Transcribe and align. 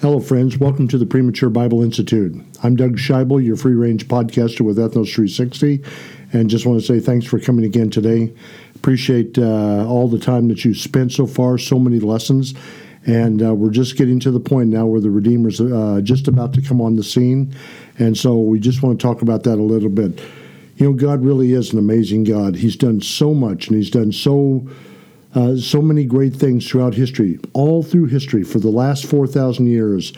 Hello, 0.00 0.18
friends. 0.18 0.56
Welcome 0.56 0.88
to 0.88 0.96
the 0.96 1.04
Premature 1.04 1.50
Bible 1.50 1.82
Institute. 1.82 2.34
I'm 2.62 2.74
Doug 2.74 2.96
Scheibel, 2.96 3.44
your 3.44 3.54
free 3.54 3.74
range 3.74 4.08
podcaster 4.08 4.62
with 4.62 4.78
Ethnos 4.78 5.12
360, 5.12 5.84
and 6.32 6.48
just 6.48 6.64
want 6.64 6.80
to 6.80 6.86
say 6.86 7.00
thanks 7.00 7.26
for 7.26 7.38
coming 7.38 7.66
again 7.66 7.90
today. 7.90 8.32
Appreciate 8.74 9.36
uh, 9.36 9.86
all 9.86 10.08
the 10.08 10.18
time 10.18 10.48
that 10.48 10.64
you 10.64 10.72
spent 10.72 11.12
so 11.12 11.26
far, 11.26 11.58
so 11.58 11.78
many 11.78 12.00
lessons, 12.00 12.54
and 13.04 13.42
uh, 13.42 13.54
we're 13.54 13.68
just 13.68 13.98
getting 13.98 14.18
to 14.20 14.30
the 14.30 14.40
point 14.40 14.70
now 14.70 14.86
where 14.86 15.02
the 15.02 15.10
Redeemer's 15.10 15.60
uh, 15.60 16.00
just 16.02 16.28
about 16.28 16.54
to 16.54 16.62
come 16.62 16.80
on 16.80 16.96
the 16.96 17.04
scene, 17.04 17.54
and 17.98 18.16
so 18.16 18.38
we 18.38 18.58
just 18.58 18.82
want 18.82 18.98
to 18.98 19.06
talk 19.06 19.20
about 19.20 19.42
that 19.42 19.58
a 19.58 19.62
little 19.62 19.90
bit. 19.90 20.18
You 20.76 20.86
know, 20.86 20.92
God 20.94 21.22
really 21.22 21.52
is 21.52 21.74
an 21.74 21.78
amazing 21.78 22.24
God. 22.24 22.56
He's 22.56 22.74
done 22.74 23.02
so 23.02 23.34
much, 23.34 23.68
and 23.68 23.76
He's 23.76 23.90
done 23.90 24.12
so 24.12 24.66
uh, 25.34 25.56
so 25.56 25.80
many 25.80 26.04
great 26.04 26.34
things 26.34 26.68
throughout 26.68 26.94
history, 26.94 27.38
all 27.52 27.82
through 27.82 28.06
history 28.06 28.42
for 28.42 28.58
the 28.58 28.70
last 28.70 29.06
4,000 29.06 29.66
years. 29.66 30.12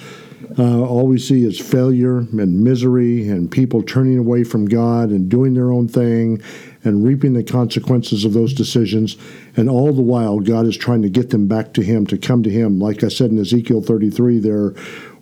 Uh, 0.58 0.82
all 0.82 1.06
we 1.06 1.18
see 1.18 1.44
is 1.44 1.58
failure 1.58 2.18
and 2.18 2.62
misery 2.62 3.28
and 3.28 3.50
people 3.50 3.82
turning 3.82 4.18
away 4.18 4.44
from 4.44 4.66
God 4.66 5.10
and 5.10 5.30
doing 5.30 5.54
their 5.54 5.72
own 5.72 5.88
thing 5.88 6.42
and 6.84 7.04
reaping 7.04 7.32
the 7.32 7.44
consequences 7.44 8.24
of 8.24 8.32
those 8.32 8.52
decisions. 8.52 9.16
And 9.56 9.70
all 9.70 9.92
the 9.92 10.02
while, 10.02 10.40
God 10.40 10.66
is 10.66 10.76
trying 10.76 11.02
to 11.02 11.08
get 11.08 11.30
them 11.30 11.46
back 11.46 11.72
to 11.74 11.82
Him, 11.82 12.06
to 12.08 12.18
come 12.18 12.42
to 12.42 12.50
Him. 12.50 12.80
Like 12.80 13.04
I 13.04 13.08
said 13.08 13.30
in 13.30 13.38
Ezekiel 13.38 13.82
33, 13.82 14.40
there, 14.40 14.70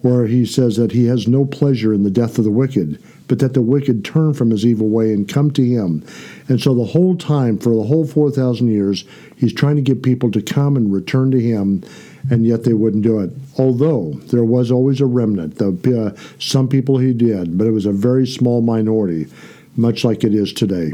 where 0.01 0.27
He 0.27 0.47
says 0.47 0.77
that 0.77 0.93
He 0.93 1.07
has 1.07 1.29
no 1.29 1.45
pleasure 1.45 1.93
in 1.93 2.03
the 2.03 2.11
death 2.11 2.39
of 2.39 2.45
the 2.45 2.51
wicked, 2.51 3.03
but 3.31 3.39
that 3.39 3.55
the 3.55 3.63
wicked 3.63 4.05
turn 4.05 4.35
from 4.35 4.51
his 4.51 4.67
evil 4.67 4.89
way 4.89 5.15
and 5.15 5.29
come 5.29 5.53
to 5.53 5.65
Him. 5.65 6.05
And 6.49 6.61
so 6.61 6.75
the 6.75 6.83
whole 6.83 7.17
time, 7.17 7.59
for 7.59 7.73
the 7.77 7.85
whole 7.85 8.05
4,000 8.05 8.67
years, 8.67 9.05
He's 9.37 9.55
trying 9.55 9.77
to 9.77 9.83
get 9.83 10.03
people 10.03 10.33
to 10.33 10.43
come 10.43 10.77
and 10.77 10.93
return 10.93 11.31
to 11.31 11.41
Him 11.41 11.85
and 12.29 12.45
yet 12.45 12.65
they 12.65 12.75
wouldn't 12.75 13.05
do 13.05 13.21
it. 13.21 13.31
Although 13.57 14.15
there 14.27 14.45
was 14.45 14.73
always 14.73 15.01
a 15.01 15.07
remnant. 15.07 15.59
The, 15.59 16.13
uh, 16.17 16.21
some 16.41 16.69
people 16.69 16.99
he 16.99 17.13
did, 17.13 17.57
but 17.57 17.69
it 17.69 17.71
was 17.71 17.87
a 17.87 17.93
very 17.93 18.27
small 18.27 18.63
minority, 18.63 19.29
much 19.77 20.05
like 20.05 20.25
it 20.25 20.35
is 20.35 20.53
today. 20.53 20.93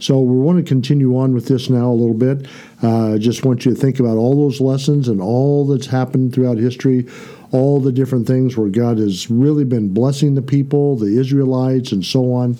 So 0.00 0.20
we 0.20 0.38
want 0.38 0.58
to 0.58 0.64
continue 0.64 1.16
on 1.18 1.34
with 1.34 1.46
this 1.46 1.70
now 1.70 1.90
a 1.90 1.92
little 1.92 2.14
bit. 2.14 2.48
I 2.82 2.86
uh, 2.86 3.18
just 3.18 3.44
want 3.44 3.64
you 3.64 3.74
to 3.74 3.80
think 3.80 4.00
about 4.00 4.16
all 4.16 4.34
those 4.34 4.60
lessons 4.60 5.06
and 5.08 5.20
all 5.20 5.66
that's 5.66 5.86
happened 5.86 6.34
throughout 6.34 6.56
history, 6.56 7.06
all 7.54 7.78
the 7.78 7.92
different 7.92 8.26
things 8.26 8.56
where 8.56 8.68
God 8.68 8.98
has 8.98 9.30
really 9.30 9.62
been 9.62 9.94
blessing 9.94 10.34
the 10.34 10.42
people, 10.42 10.96
the 10.96 11.18
Israelites, 11.18 11.92
and 11.92 12.04
so 12.04 12.32
on, 12.32 12.58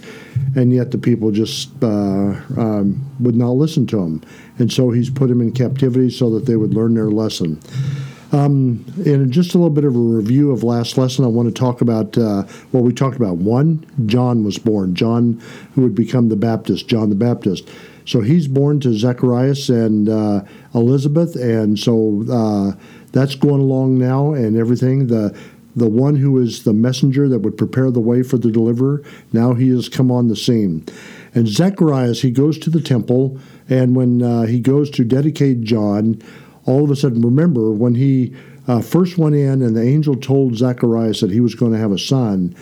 and 0.54 0.72
yet 0.72 0.92
the 0.92 0.98
people 0.98 1.32
just 1.32 1.70
uh, 1.82 1.86
um, 2.56 3.04
would 3.18 3.34
not 3.34 3.50
listen 3.50 3.88
to 3.88 3.98
him. 3.98 4.22
And 4.58 4.72
so 4.72 4.92
he's 4.92 5.10
put 5.10 5.28
them 5.28 5.40
in 5.40 5.50
captivity 5.50 6.10
so 6.10 6.30
that 6.30 6.46
they 6.46 6.54
would 6.54 6.74
learn 6.74 6.94
their 6.94 7.10
lesson. 7.10 7.60
Um, 8.30 8.84
in 9.04 9.32
just 9.32 9.54
a 9.54 9.58
little 9.58 9.68
bit 9.68 9.84
of 9.84 9.96
a 9.96 9.98
review 9.98 10.52
of 10.52 10.62
last 10.62 10.96
lesson, 10.96 11.24
I 11.24 11.28
want 11.28 11.48
to 11.48 11.54
talk 11.54 11.80
about 11.80 12.16
uh, 12.16 12.44
what 12.70 12.84
we 12.84 12.92
talked 12.92 13.16
about. 13.16 13.38
One, 13.38 13.84
John 14.06 14.44
was 14.44 14.58
born. 14.58 14.94
John, 14.94 15.42
who 15.74 15.82
would 15.82 15.96
become 15.96 16.28
the 16.28 16.36
Baptist, 16.36 16.86
John 16.86 17.08
the 17.08 17.16
Baptist. 17.16 17.68
So 18.06 18.20
he's 18.20 18.48
born 18.48 18.80
to 18.80 18.96
Zacharias 18.96 19.68
and 19.68 20.08
uh, 20.08 20.44
Elizabeth, 20.74 21.36
and 21.36 21.78
so 21.78 22.24
uh, 22.30 22.72
that's 23.12 23.34
going 23.34 23.60
along 23.60 23.98
now 23.98 24.32
and 24.32 24.56
everything. 24.56 25.06
The 25.06 25.36
the 25.76 25.88
one 25.88 26.16
who 26.16 26.38
is 26.38 26.62
the 26.62 26.72
messenger 26.72 27.28
that 27.28 27.40
would 27.40 27.58
prepare 27.58 27.90
the 27.90 28.00
way 28.00 28.22
for 28.22 28.38
the 28.38 28.50
deliverer, 28.50 29.02
now 29.32 29.54
he 29.54 29.70
has 29.70 29.88
come 29.88 30.10
on 30.10 30.28
the 30.28 30.36
scene. 30.36 30.84
And 31.34 31.48
Zacharias, 31.48 32.22
he 32.22 32.30
goes 32.30 32.58
to 32.58 32.70
the 32.70 32.80
temple, 32.80 33.40
and 33.68 33.96
when 33.96 34.22
uh, 34.22 34.42
he 34.42 34.60
goes 34.60 34.88
to 34.90 35.04
dedicate 35.04 35.62
John, 35.62 36.22
all 36.64 36.84
of 36.84 36.90
a 36.90 36.96
sudden, 36.96 37.22
remember 37.22 37.72
when 37.72 37.96
he 37.96 38.34
uh, 38.68 38.80
first 38.80 39.18
went 39.18 39.34
in 39.34 39.62
and 39.62 39.76
the 39.76 39.82
angel 39.82 40.16
told 40.16 40.56
Zacharias 40.56 41.20
that 41.20 41.30
he 41.30 41.40
was 41.40 41.54
going 41.54 41.72
to 41.72 41.78
have 41.78 41.92
a 41.92 41.98
son, 41.98 42.54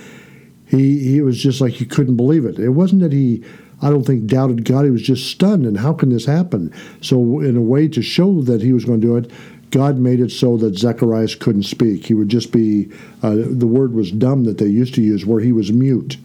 he, 0.72 0.98
he 1.00 1.20
was 1.20 1.40
just 1.40 1.60
like 1.60 1.74
he 1.74 1.84
couldn't 1.84 2.16
believe 2.16 2.46
it. 2.46 2.58
It 2.58 2.70
wasn't 2.70 3.02
that 3.02 3.12
he, 3.12 3.44
I 3.82 3.90
don't 3.90 4.04
think, 4.04 4.26
doubted 4.26 4.64
God. 4.64 4.86
He 4.86 4.90
was 4.90 5.02
just 5.02 5.30
stunned. 5.30 5.66
And 5.66 5.78
how 5.78 5.92
can 5.92 6.08
this 6.08 6.24
happen? 6.24 6.72
So, 7.02 7.40
in 7.40 7.56
a 7.58 7.60
way 7.60 7.88
to 7.88 8.00
show 8.00 8.40
that 8.42 8.62
he 8.62 8.72
was 8.72 8.86
going 8.86 9.02
to 9.02 9.06
do 9.06 9.16
it, 9.16 9.30
God 9.70 9.98
made 9.98 10.18
it 10.18 10.32
so 10.32 10.56
that 10.56 10.78
Zacharias 10.78 11.34
couldn't 11.34 11.64
speak. 11.64 12.06
He 12.06 12.14
would 12.14 12.30
just 12.30 12.52
be, 12.52 12.90
uh, 13.22 13.34
the 13.36 13.66
word 13.66 13.92
was 13.92 14.10
dumb 14.10 14.44
that 14.44 14.56
they 14.56 14.66
used 14.66 14.94
to 14.94 15.02
use, 15.02 15.26
where 15.26 15.40
he 15.40 15.52
was 15.52 15.70
mute 15.70 16.16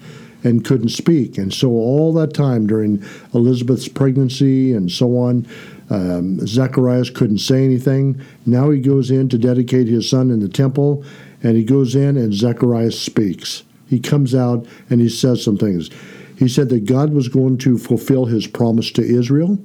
and 0.43 0.63
couldn't 0.63 0.89
speak. 0.89 1.37
And 1.37 1.53
so, 1.53 1.71
all 1.71 2.13
that 2.13 2.33
time 2.33 2.67
during 2.67 3.03
Elizabeth's 3.33 3.89
pregnancy 3.89 4.71
and 4.71 4.89
so 4.89 5.17
on, 5.17 5.45
um, 5.89 6.39
Zacharias 6.47 7.09
couldn't 7.09 7.39
say 7.39 7.65
anything. 7.65 8.21
Now 8.45 8.69
he 8.69 8.79
goes 8.79 9.11
in 9.11 9.27
to 9.27 9.37
dedicate 9.37 9.87
his 9.87 10.09
son 10.09 10.31
in 10.31 10.39
the 10.39 10.47
temple, 10.47 11.03
and 11.43 11.57
he 11.57 11.65
goes 11.65 11.95
in, 11.95 12.15
and 12.15 12.33
Zacharias 12.33 12.97
speaks. 12.97 13.63
He 13.87 13.99
comes 13.99 14.35
out 14.35 14.65
and 14.89 15.01
he 15.01 15.09
says 15.09 15.43
some 15.43 15.57
things. 15.57 15.89
He 16.37 16.47
said 16.47 16.69
that 16.69 16.85
God 16.85 17.13
was 17.13 17.27
going 17.27 17.57
to 17.59 17.77
fulfill 17.77 18.25
his 18.25 18.47
promise 18.47 18.91
to 18.91 19.01
Israel. 19.01 19.57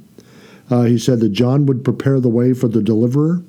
Uh, 0.71 0.84
he 0.84 0.99
said 0.99 1.21
that 1.21 1.31
John 1.31 1.66
would 1.66 1.84
prepare 1.84 2.21
the 2.21 2.28
way 2.28 2.55
for 2.55 2.69
the 2.69 2.82
deliverer. 2.82 3.43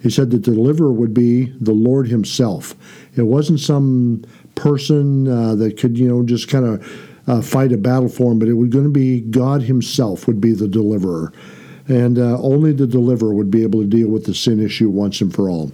He 0.00 0.10
said 0.10 0.30
that 0.30 0.44
the 0.44 0.52
deliverer 0.52 0.92
would 0.92 1.14
be 1.14 1.46
the 1.60 1.72
Lord 1.72 2.08
himself. 2.08 2.74
It 3.16 3.22
wasn't 3.22 3.60
some 3.60 4.24
person 4.54 5.26
uh, 5.26 5.54
that 5.56 5.78
could, 5.78 5.98
you 5.98 6.06
know, 6.06 6.22
just 6.22 6.48
kind 6.48 6.64
of 6.64 7.10
uh, 7.26 7.40
fight 7.40 7.72
a 7.72 7.78
battle 7.78 8.08
for 8.08 8.30
him, 8.30 8.38
but 8.38 8.48
it 8.48 8.52
was 8.52 8.68
going 8.68 8.84
to 8.84 8.90
be 8.90 9.22
God 9.22 9.62
himself 9.62 10.26
would 10.26 10.40
be 10.40 10.52
the 10.52 10.68
deliverer 10.68 11.32
and 11.88 12.18
uh, 12.18 12.38
only 12.40 12.72
the 12.72 12.86
deliverer 12.86 13.34
would 13.34 13.50
be 13.50 13.62
able 13.62 13.80
to 13.80 13.86
deal 13.86 14.08
with 14.08 14.24
the 14.24 14.34
sin 14.34 14.60
issue 14.60 14.88
once 14.88 15.20
and 15.20 15.34
for 15.34 15.50
all. 15.50 15.72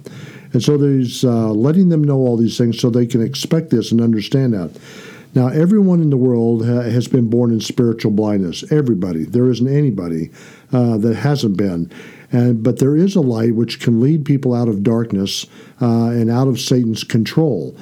And 0.53 0.61
so 0.61 0.77
there's 0.77 1.23
uh, 1.23 1.51
letting 1.51 1.89
them 1.89 2.03
know 2.03 2.17
all 2.17 2.37
these 2.37 2.57
things 2.57 2.79
so 2.79 2.89
they 2.89 3.05
can 3.05 3.21
expect 3.21 3.69
this 3.69 3.91
and 3.91 4.01
understand 4.01 4.53
that. 4.53 4.71
Now, 5.33 5.47
everyone 5.47 6.01
in 6.01 6.09
the 6.09 6.17
world 6.17 6.65
ha- 6.65 6.81
has 6.81 7.07
been 7.07 7.29
born 7.29 7.51
in 7.51 7.61
spiritual 7.61 8.11
blindness. 8.11 8.69
Everybody. 8.71 9.23
There 9.23 9.49
isn't 9.49 9.67
anybody 9.67 10.29
uh, 10.73 10.97
that 10.97 11.15
hasn't 11.15 11.55
been. 11.55 11.89
And, 12.33 12.63
but 12.63 12.79
there 12.79 12.97
is 12.97 13.15
a 13.15 13.21
light 13.21 13.55
which 13.55 13.79
can 13.79 14.01
lead 14.01 14.25
people 14.25 14.53
out 14.53 14.67
of 14.67 14.83
darkness 14.83 15.45
uh, 15.81 16.09
and 16.09 16.29
out 16.29 16.47
of 16.47 16.59
Satan's 16.59 17.03
control. 17.03 17.77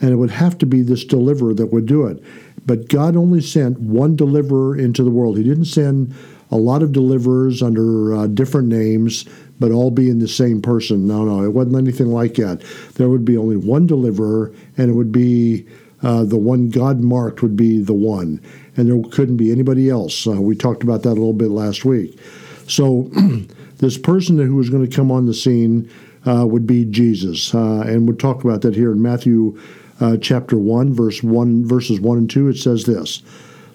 And 0.00 0.10
it 0.10 0.16
would 0.16 0.30
have 0.30 0.58
to 0.58 0.66
be 0.66 0.82
this 0.82 1.04
deliverer 1.04 1.54
that 1.54 1.66
would 1.66 1.86
do 1.86 2.06
it. 2.06 2.22
But 2.66 2.88
God 2.88 3.16
only 3.16 3.40
sent 3.40 3.78
one 3.78 4.16
deliverer 4.16 4.76
into 4.76 5.02
the 5.02 5.10
world. 5.10 5.36
He 5.36 5.44
didn't 5.44 5.66
send 5.66 6.14
a 6.50 6.56
lot 6.56 6.82
of 6.82 6.92
deliverers 6.92 7.62
under 7.62 8.14
uh, 8.14 8.26
different 8.28 8.68
names, 8.68 9.26
but 9.60 9.70
all 9.70 9.90
being 9.90 10.18
the 10.18 10.28
same 10.28 10.60
person. 10.60 11.06
No, 11.06 11.24
no, 11.24 11.44
it 11.44 11.52
wasn't 11.52 11.76
anything 11.76 12.08
like 12.08 12.34
that. 12.34 12.62
There 12.94 13.08
would 13.08 13.24
be 13.24 13.36
only 13.36 13.56
one 13.56 13.86
deliverer, 13.86 14.52
and 14.76 14.90
it 14.90 14.94
would 14.94 15.12
be 15.12 15.66
uh, 16.02 16.24
the 16.24 16.36
one 16.36 16.70
God 16.70 17.00
marked 17.00 17.42
would 17.42 17.56
be 17.56 17.80
the 17.80 17.94
one, 17.94 18.40
and 18.76 18.88
there 18.88 19.10
couldn't 19.10 19.36
be 19.36 19.50
anybody 19.50 19.88
else. 19.88 20.26
Uh, 20.26 20.40
we 20.40 20.54
talked 20.54 20.82
about 20.82 21.02
that 21.02 21.10
a 21.10 21.20
little 21.20 21.32
bit 21.32 21.50
last 21.50 21.84
week. 21.84 22.18
So, 22.66 23.10
this 23.78 23.98
person 23.98 24.38
who 24.38 24.56
was 24.56 24.70
going 24.70 24.88
to 24.88 24.96
come 24.96 25.10
on 25.10 25.26
the 25.26 25.34
scene 25.34 25.90
uh, 26.26 26.46
would 26.46 26.66
be 26.66 26.84
Jesus, 26.84 27.54
uh, 27.54 27.84
and 27.86 28.06
we'll 28.06 28.16
talk 28.16 28.44
about 28.44 28.62
that 28.62 28.74
here 28.74 28.92
in 28.92 29.02
Matthew 29.02 29.58
uh, 30.00 30.16
chapter 30.16 30.58
one, 30.58 30.92
verse 30.92 31.22
one, 31.22 31.64
verses 31.64 32.00
one 32.00 32.18
and 32.18 32.30
two. 32.30 32.48
It 32.48 32.58
says 32.58 32.84
this 32.84 33.22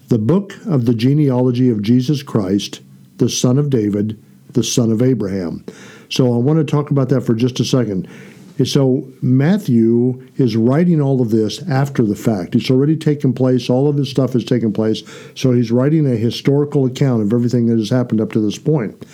the 0.10 0.18
book 0.18 0.56
of 0.66 0.86
the 0.86 0.96
genealogy 0.96 1.70
of 1.70 1.82
Jesus 1.82 2.24
Christ, 2.24 2.82
the 3.18 3.30
son 3.30 3.58
of 3.58 3.70
David, 3.70 4.22
the 4.52 4.64
son 4.64 4.92
of 4.92 5.02
Abraham. 5.02 5.64
So 6.10 6.34
I 6.34 6.38
want 6.38 6.60
to 6.60 6.66
talk 6.66 6.92
about 6.92 7.10
that 7.10 7.22
for 7.22 7.34
just 7.34 7.60
a 7.60 7.66
second. 7.66 8.08
So 8.66 9.08
Matthew 9.22 10.28
is 10.36 10.58
writing 10.58 11.00
all 11.00 11.22
of 11.22 11.30
this 11.30 11.62
after 11.70 12.04
the 12.04 12.16
fact. 12.16 12.56
It's 12.56 12.70
already 12.70 12.98
taken 12.98 13.32
place. 13.32 13.70
All 13.70 13.88
of 13.88 13.96
this 13.96 14.10
stuff 14.10 14.34
has 14.34 14.44
taken 14.44 14.74
place. 14.74 15.02
So 15.34 15.54
he's 15.54 15.72
writing 15.72 16.06
a 16.06 16.18
historical 16.18 16.86
account 16.86 17.22
of 17.22 17.32
everything 17.32 17.68
that 17.68 17.78
has 17.78 17.90
happened 17.90 18.20
up 18.20 18.34
to 18.34 18.42
this 18.42 18.58
point. 18.58 19.06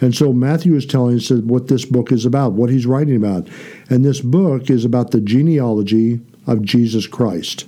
And 0.00 0.14
so 0.14 0.32
Matthew 0.32 0.74
is 0.74 0.86
telling 0.86 1.16
us 1.16 1.30
what 1.30 1.68
this 1.68 1.84
book 1.84 2.12
is 2.12 2.24
about, 2.24 2.52
what 2.52 2.70
he's 2.70 2.86
writing 2.86 3.16
about. 3.16 3.48
And 3.90 4.04
this 4.04 4.20
book 4.20 4.70
is 4.70 4.84
about 4.84 5.10
the 5.10 5.20
genealogy 5.20 6.20
of 6.46 6.62
Jesus 6.62 7.06
Christ. 7.06 7.66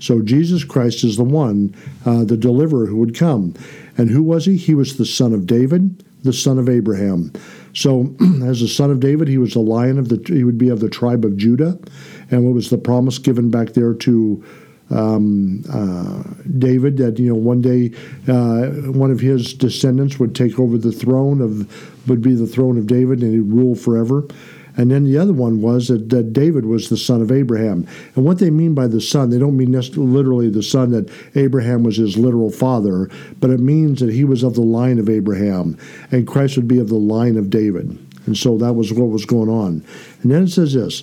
So 0.00 0.20
Jesus 0.20 0.64
Christ 0.64 1.04
is 1.04 1.16
the 1.16 1.24
one, 1.24 1.74
uh, 2.04 2.24
the 2.24 2.36
deliverer 2.36 2.86
who 2.86 2.96
would 2.96 3.16
come. 3.16 3.54
And 3.96 4.10
who 4.10 4.22
was 4.22 4.46
he? 4.46 4.56
He 4.56 4.74
was 4.74 4.96
the 4.96 5.06
son 5.06 5.32
of 5.32 5.46
David, 5.46 6.04
the 6.22 6.32
son 6.32 6.58
of 6.58 6.68
Abraham. 6.68 7.32
So, 7.74 8.14
as 8.44 8.60
the 8.60 8.68
son 8.68 8.90
of 8.90 9.00
David, 9.00 9.28
he 9.28 9.38
was 9.38 9.54
the 9.54 9.60
lion 9.60 9.98
of 9.98 10.08
the. 10.08 10.22
He 10.26 10.44
would 10.44 10.58
be 10.58 10.68
of 10.68 10.80
the 10.80 10.88
tribe 10.88 11.24
of 11.24 11.36
Judah, 11.36 11.78
and 12.30 12.44
what 12.44 12.54
was 12.54 12.70
the 12.70 12.78
promise 12.78 13.18
given 13.18 13.50
back 13.50 13.70
there 13.70 13.94
to 13.94 14.44
um, 14.90 15.64
uh, 15.70 16.22
David 16.58 16.98
that 16.98 17.18
you 17.18 17.28
know 17.28 17.34
one 17.34 17.62
day 17.62 17.92
uh, 18.28 18.66
one 18.92 19.10
of 19.10 19.20
his 19.20 19.54
descendants 19.54 20.18
would 20.18 20.34
take 20.34 20.58
over 20.58 20.76
the 20.76 20.92
throne 20.92 21.40
of 21.40 22.08
would 22.08 22.22
be 22.22 22.34
the 22.34 22.46
throne 22.46 22.78
of 22.78 22.86
David 22.86 23.22
and 23.22 23.32
he'd 23.32 23.40
rule 23.40 23.74
forever. 23.74 24.26
And 24.76 24.90
then 24.90 25.04
the 25.04 25.18
other 25.18 25.32
one 25.32 25.60
was 25.60 25.88
that, 25.88 26.08
that, 26.10 26.32
David 26.32 26.64
was 26.64 26.88
the 26.88 26.96
son 26.96 27.20
of 27.20 27.30
Abraham. 27.30 27.86
And 28.14 28.24
what 28.24 28.38
they 28.38 28.50
mean 28.50 28.74
by 28.74 28.86
the 28.86 29.00
son, 29.00 29.30
they 29.30 29.38
don't 29.38 29.56
mean 29.56 29.72
literally 29.72 30.48
the 30.48 30.62
son 30.62 30.92
that 30.92 31.10
Abraham 31.34 31.82
was 31.82 31.96
his 31.96 32.16
literal 32.16 32.50
father, 32.50 33.10
but 33.40 33.50
it 33.50 33.60
means 33.60 34.00
that 34.00 34.12
he 34.12 34.24
was 34.24 34.42
of 34.42 34.54
the 34.54 34.62
line 34.62 34.98
of 34.98 35.10
Abraham, 35.10 35.76
and 36.10 36.26
Christ 36.26 36.56
would 36.56 36.68
be 36.68 36.78
of 36.78 36.88
the 36.88 36.94
line 36.94 37.36
of 37.36 37.50
David. 37.50 37.98
And 38.26 38.36
so 38.36 38.56
that 38.58 38.74
was 38.74 38.92
what 38.92 39.10
was 39.10 39.26
going 39.26 39.48
on. 39.48 39.84
And 40.22 40.30
then 40.30 40.44
it 40.44 40.48
says 40.48 40.72
this 40.72 41.02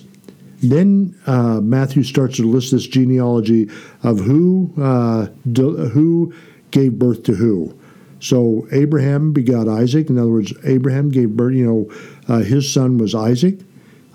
Then 0.62 1.14
uh, 1.26 1.60
Matthew 1.60 2.02
starts 2.02 2.36
to 2.36 2.50
list 2.50 2.72
this 2.72 2.86
genealogy 2.86 3.68
of 4.02 4.20
who 4.20 4.72
uh, 4.78 5.26
who 5.44 6.34
gave 6.70 6.98
birth 6.98 7.22
to 7.24 7.34
who. 7.34 7.78
So 8.20 8.68
Abraham 8.70 9.32
begot 9.32 9.68
Isaac. 9.68 10.10
In 10.10 10.18
other 10.18 10.30
words, 10.30 10.52
Abraham 10.64 11.10
gave 11.10 11.30
birth. 11.30 11.54
You 11.54 11.66
know, 11.66 12.34
uh, 12.34 12.40
his 12.40 12.72
son 12.72 12.98
was 12.98 13.14
Isaac. 13.14 13.58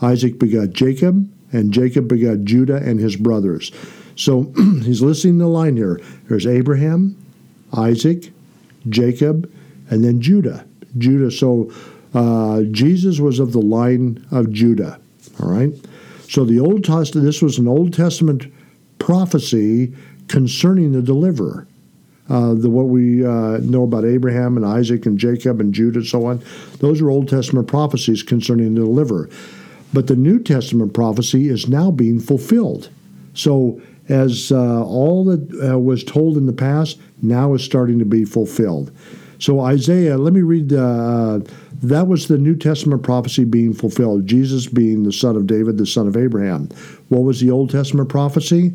Isaac 0.02 0.40
begot 0.40 0.72
Jacob, 0.72 1.30
and 1.52 1.72
Jacob 1.72 2.08
begot 2.08 2.44
Judah 2.44 2.78
and 2.78 3.00
his 3.00 3.16
brothers. 3.16 3.72
So 4.16 4.44
he's 4.84 5.02
listing 5.02 5.38
the 5.38 5.48
line 5.48 5.76
here. 5.76 6.00
There's 6.28 6.48
Abraham, 6.48 7.18
Isaac, 7.74 8.32
Jacob, 8.90 9.52
and 9.90 10.04
then 10.04 10.22
Judah. 10.22 10.66
Judah. 10.98 11.32
So 11.32 11.72
uh, 12.14 12.62
Jesus 12.72 13.20
was 13.20 13.40
of 13.40 13.52
the 13.52 13.62
line 13.62 14.26
of 14.32 14.52
Judah. 14.52 15.00
All 15.42 15.50
right. 15.50 15.74
So 16.30 16.46
the 16.46 16.60
Old 16.60 16.84
Testament. 16.84 17.26
This 17.26 17.42
was 17.42 17.58
an 17.58 17.68
Old 17.68 17.94
Testament 17.94 18.52
prophecy 19.00 19.94
concerning 20.28 20.92
the 20.92 21.02
deliverer. 21.02 21.68
Uh, 22.28 22.56
the 22.56 22.70
what 22.70 22.88
we 22.88 23.26
uh, 23.26 23.60
know 23.60 23.84
about 23.84 24.04
Abraham 24.04 24.58
and 24.58 24.66
Isaac 24.66 25.06
and 25.06 25.18
Jacob 25.18 25.60
and 25.60 25.74
Judah 25.74 26.00
and 26.00 26.08
so 26.08 26.26
on, 26.26 26.44
those 26.80 27.02
are 27.02 27.10
Old 27.10 27.30
Testament 27.30 27.68
prophecies 27.68 28.24
concerning 28.24 28.74
the 28.74 28.82
deliverer. 28.82 29.30
But 29.94 30.08
the 30.08 30.16
New 30.16 30.40
Testament 30.40 30.94
prophecy 30.94 31.50
is 31.50 31.70
now 31.70 31.92
being 31.92 32.20
fulfilled. 32.20 32.90
So 33.34 33.80
as 34.10 34.52
uh, 34.52 34.84
all 34.84 35.26
that 35.26 35.70
uh, 35.72 35.80
was 35.80 36.04
told 36.04 36.38
in 36.38 36.46
the 36.46 36.54
past 36.54 37.00
now 37.22 37.54
is 37.54 37.64
starting 37.64 38.00
to 38.00 38.06
be 38.06 38.26
fulfilled. 38.26 38.92
So 39.40 39.60
Isaiah, 39.60 40.18
let 40.18 40.34
me 40.34 40.42
read. 40.42 40.74
Uh, 40.74 41.42
that 41.84 42.08
was 42.08 42.28
the 42.28 42.38
New 42.38 42.56
Testament 42.56 43.04
prophecy 43.04 43.44
being 43.44 43.74
fulfilled. 43.74 44.26
Jesus 44.26 44.66
being 44.66 45.04
the 45.04 45.12
son 45.12 45.36
of 45.36 45.46
David, 45.46 45.78
the 45.78 45.86
son 45.86 46.08
of 46.08 46.16
Abraham. 46.16 46.70
What 47.10 47.20
was 47.20 47.42
the 47.42 47.52
Old 47.52 47.70
Testament 47.70 48.10
prophecy? 48.10 48.74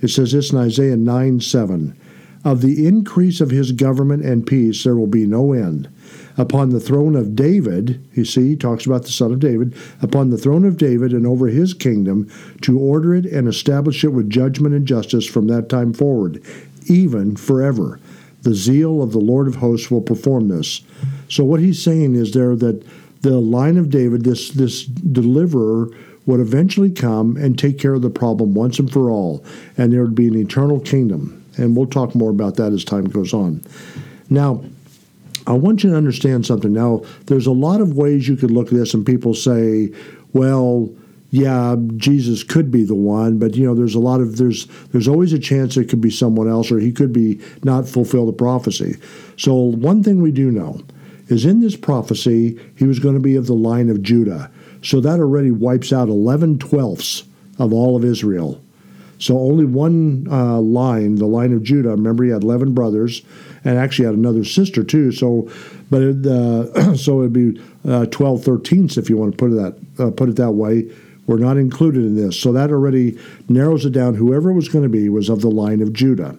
It 0.00 0.08
says 0.08 0.32
this 0.32 0.52
in 0.52 0.58
Isaiah 0.58 0.96
9 0.96 1.40
7. 1.40 1.98
Of 2.44 2.60
the 2.60 2.86
increase 2.86 3.40
of 3.40 3.50
his 3.50 3.70
government 3.72 4.24
and 4.24 4.46
peace 4.46 4.82
there 4.82 4.96
will 4.96 5.06
be 5.06 5.26
no 5.26 5.52
end. 5.52 5.88
Upon 6.36 6.70
the 6.70 6.80
throne 6.80 7.14
of 7.14 7.36
David, 7.36 8.04
you 8.14 8.24
see, 8.24 8.48
he 8.48 8.56
talks 8.56 8.86
about 8.86 9.04
the 9.04 9.12
son 9.12 9.32
of 9.32 9.38
David, 9.38 9.74
upon 10.00 10.30
the 10.30 10.38
throne 10.38 10.64
of 10.64 10.76
David 10.76 11.12
and 11.12 11.26
over 11.26 11.48
his 11.48 11.74
kingdom, 11.74 12.28
to 12.62 12.78
order 12.78 13.14
it 13.14 13.26
and 13.26 13.46
establish 13.46 14.02
it 14.02 14.08
with 14.08 14.30
judgment 14.30 14.74
and 14.74 14.86
justice 14.86 15.26
from 15.26 15.46
that 15.48 15.68
time 15.68 15.92
forward, 15.92 16.42
even 16.86 17.36
forever. 17.36 18.00
The 18.42 18.54
zeal 18.54 19.02
of 19.02 19.12
the 19.12 19.20
Lord 19.20 19.46
of 19.46 19.56
hosts 19.56 19.90
will 19.90 20.00
perform 20.00 20.48
this. 20.48 20.80
So 21.28 21.44
what 21.44 21.60
he's 21.60 21.82
saying 21.82 22.14
is 22.16 22.32
there 22.32 22.56
that 22.56 22.84
the 23.20 23.38
line 23.38 23.76
of 23.76 23.88
David, 23.90 24.24
this 24.24 24.50
this 24.50 24.84
deliverer, 24.84 25.90
would 26.26 26.40
eventually 26.40 26.90
come 26.90 27.36
and 27.36 27.58
take 27.58 27.78
care 27.78 27.94
of 27.94 28.02
the 28.02 28.10
problem 28.10 28.54
once 28.54 28.78
and 28.78 28.90
for 28.90 29.10
all, 29.10 29.44
and 29.76 29.92
there 29.92 30.02
would 30.02 30.14
be 30.14 30.26
an 30.26 30.36
eternal 30.36 30.80
kingdom. 30.80 31.41
And 31.56 31.76
we'll 31.76 31.86
talk 31.86 32.14
more 32.14 32.30
about 32.30 32.56
that 32.56 32.72
as 32.72 32.84
time 32.84 33.04
goes 33.04 33.34
on. 33.34 33.62
Now, 34.30 34.64
I 35.46 35.52
want 35.52 35.82
you 35.82 35.90
to 35.90 35.96
understand 35.96 36.46
something. 36.46 36.72
Now, 36.72 37.02
there's 37.26 37.46
a 37.46 37.52
lot 37.52 37.80
of 37.80 37.96
ways 37.96 38.28
you 38.28 38.36
could 38.36 38.50
look 38.50 38.68
at 38.68 38.74
this, 38.74 38.94
and 38.94 39.04
people 39.04 39.34
say, 39.34 39.92
well, 40.32 40.88
yeah, 41.32 41.76
Jesus 41.96 42.44
could 42.44 42.70
be 42.70 42.84
the 42.84 42.94
one, 42.94 43.38
but 43.38 43.56
you 43.56 43.66
know, 43.66 43.74
there's 43.74 43.94
a 43.94 44.00
lot 44.00 44.20
of 44.20 44.36
there's 44.36 44.66
there's 44.88 45.08
always 45.08 45.32
a 45.32 45.38
chance 45.38 45.78
it 45.78 45.88
could 45.88 46.00
be 46.00 46.10
someone 46.10 46.46
else, 46.46 46.70
or 46.70 46.78
he 46.78 46.92
could 46.92 47.12
be 47.12 47.40
not 47.64 47.88
fulfill 47.88 48.26
the 48.26 48.34
prophecy. 48.34 48.96
So 49.38 49.54
one 49.54 50.02
thing 50.02 50.20
we 50.20 50.30
do 50.30 50.50
know 50.50 50.82
is 51.28 51.46
in 51.46 51.60
this 51.60 51.74
prophecy 51.74 52.60
he 52.76 52.84
was 52.84 52.98
going 52.98 53.14
to 53.14 53.20
be 53.20 53.34
of 53.36 53.46
the 53.46 53.54
line 53.54 53.88
of 53.88 54.02
Judah. 54.02 54.50
So 54.82 55.00
that 55.00 55.20
already 55.20 55.50
wipes 55.50 55.90
out 55.90 56.08
11 56.08 56.58
twelfths 56.58 57.24
of 57.58 57.72
all 57.72 57.96
of 57.96 58.04
Israel. 58.04 58.60
So 59.22 59.38
only 59.38 59.64
one 59.64 60.26
uh, 60.28 60.58
line, 60.58 61.14
the 61.14 61.26
line 61.26 61.52
of 61.52 61.62
Judah. 61.62 61.90
Remember, 61.90 62.24
he 62.24 62.30
had 62.30 62.42
eleven 62.42 62.74
brothers, 62.74 63.22
and 63.64 63.78
actually 63.78 64.06
had 64.06 64.16
another 64.16 64.42
sister 64.42 64.82
too. 64.82 65.12
So, 65.12 65.48
but 65.90 66.02
it, 66.02 66.26
uh, 66.26 66.96
so 66.96 67.20
it'd 67.20 67.32
be 67.32 67.60
uh, 67.88 68.06
12 68.06 68.40
13ths 68.40 68.98
if 68.98 69.08
you 69.08 69.16
want 69.16 69.32
to 69.32 69.36
put 69.36 69.52
it 69.52 69.54
that 69.54 70.04
uh, 70.04 70.10
put 70.10 70.28
it 70.28 70.36
that 70.36 70.50
way. 70.50 70.90
Were 71.28 71.38
not 71.38 71.56
included 71.56 72.02
in 72.02 72.16
this, 72.16 72.38
so 72.38 72.52
that 72.52 72.72
already 72.72 73.16
narrows 73.48 73.84
it 73.84 73.92
down. 73.92 74.16
Whoever 74.16 74.50
it 74.50 74.54
was 74.54 74.68
going 74.68 74.82
to 74.82 74.88
be 74.88 75.08
was 75.08 75.28
of 75.28 75.40
the 75.40 75.52
line 75.52 75.80
of 75.80 75.92
Judah, 75.92 76.36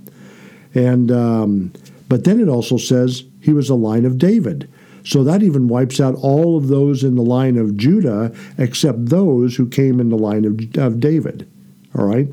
and 0.76 1.10
um, 1.10 1.72
but 2.10 2.26
then 2.26 2.42
it 2.42 2.50
also 2.50 2.76
says 2.76 3.24
he 3.40 3.54
was 3.54 3.70
a 3.70 3.76
line 3.76 4.04
of 4.04 4.18
David. 4.18 4.70
So 5.06 5.24
that 5.24 5.42
even 5.42 5.70
wipes 5.70 6.02
out 6.02 6.16
all 6.16 6.58
of 6.58 6.68
those 6.68 7.02
in 7.06 7.16
the 7.16 7.24
line 7.24 7.58
of 7.58 7.78
Judah 7.78 8.36
except 8.58 9.06
those 9.06 9.56
who 9.56 9.70
came 9.70 10.02
in 10.02 10.10
the 10.10 10.18
line 10.18 10.44
of, 10.44 10.60
of 10.78 11.00
David. 11.00 11.50
All 11.98 12.06
right. 12.06 12.28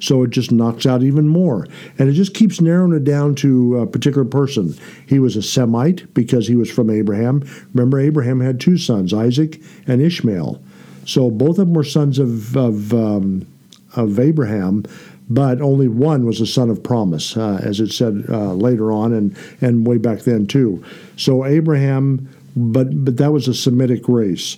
So 0.00 0.22
it 0.22 0.30
just 0.30 0.52
knocks 0.52 0.86
out 0.86 1.02
even 1.02 1.28
more. 1.28 1.66
And 1.98 2.08
it 2.08 2.12
just 2.12 2.34
keeps 2.34 2.60
narrowing 2.60 2.92
it 2.92 3.04
down 3.04 3.34
to 3.36 3.78
a 3.78 3.86
particular 3.86 4.24
person. 4.24 4.74
He 5.06 5.18
was 5.18 5.36
a 5.36 5.42
Semite 5.42 6.12
because 6.14 6.48
he 6.48 6.56
was 6.56 6.70
from 6.70 6.90
Abraham. 6.90 7.42
Remember, 7.72 7.98
Abraham 7.98 8.40
had 8.40 8.60
two 8.60 8.78
sons, 8.78 9.12
Isaac 9.12 9.60
and 9.86 10.00
Ishmael. 10.00 10.62
So 11.04 11.30
both 11.30 11.58
of 11.58 11.66
them 11.66 11.74
were 11.74 11.84
sons 11.84 12.18
of, 12.18 12.56
of, 12.56 12.92
um, 12.92 13.46
of 13.94 14.18
Abraham, 14.18 14.84
but 15.28 15.60
only 15.60 15.88
one 15.88 16.26
was 16.26 16.40
a 16.40 16.46
son 16.46 16.70
of 16.70 16.82
promise, 16.82 17.36
uh, 17.36 17.60
as 17.62 17.80
it 17.80 17.92
said 17.92 18.24
uh, 18.28 18.52
later 18.54 18.92
on 18.92 19.12
and, 19.12 19.36
and 19.60 19.86
way 19.86 19.98
back 19.98 20.20
then, 20.20 20.46
too. 20.46 20.84
So 21.16 21.44
Abraham, 21.44 22.28
but, 22.56 23.04
but 23.04 23.16
that 23.16 23.32
was 23.32 23.48
a 23.48 23.54
Semitic 23.54 24.08
race. 24.08 24.56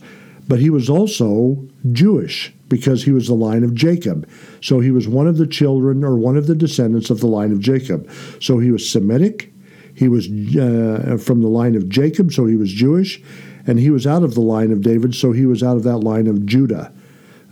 But 0.49 0.61
he 0.61 0.71
was 0.71 0.89
also 0.89 1.62
Jewish 1.93 2.53
because 2.69 3.05
he 3.05 3.12
was 3.12 3.29
the 3.29 3.35
line 3.35 3.65
of 3.65 3.75
Jacob. 3.75 4.29
So 4.61 4.81
he 4.81 4.91
was 4.91 5.06
one 5.06 5.27
of 5.27 5.37
the 5.37 5.47
children 5.47 6.03
or 6.03 6.17
one 6.17 6.37
of 6.37 6.47
the 6.47 6.55
descendants 6.55 7.11
of 7.11 7.21
the 7.21 7.27
line 7.27 7.53
of 7.53 7.61
Jacob. 7.61 8.11
So 8.41 8.59
he 8.59 8.71
was 8.71 8.89
Semitic. 8.89 9.53
He 9.95 10.09
was 10.09 10.27
uh, 10.27 11.19
from 11.21 11.43
the 11.43 11.49
line 11.49 11.75
of 11.75 11.89
Jacob, 11.89 12.33
so 12.33 12.47
he 12.47 12.56
was 12.56 12.73
Jewish. 12.73 13.23
And 13.67 13.79
he 13.79 13.91
was 13.91 14.06
out 14.06 14.23
of 14.23 14.35
the 14.35 14.41
line 14.41 14.73
of 14.73 14.81
David, 14.81 15.15
so 15.15 15.33
he 15.33 15.45
was 15.45 15.62
out 15.62 15.77
of 15.77 15.83
that 15.83 15.99
line 15.99 16.27
of 16.27 16.47
Judah. 16.47 16.93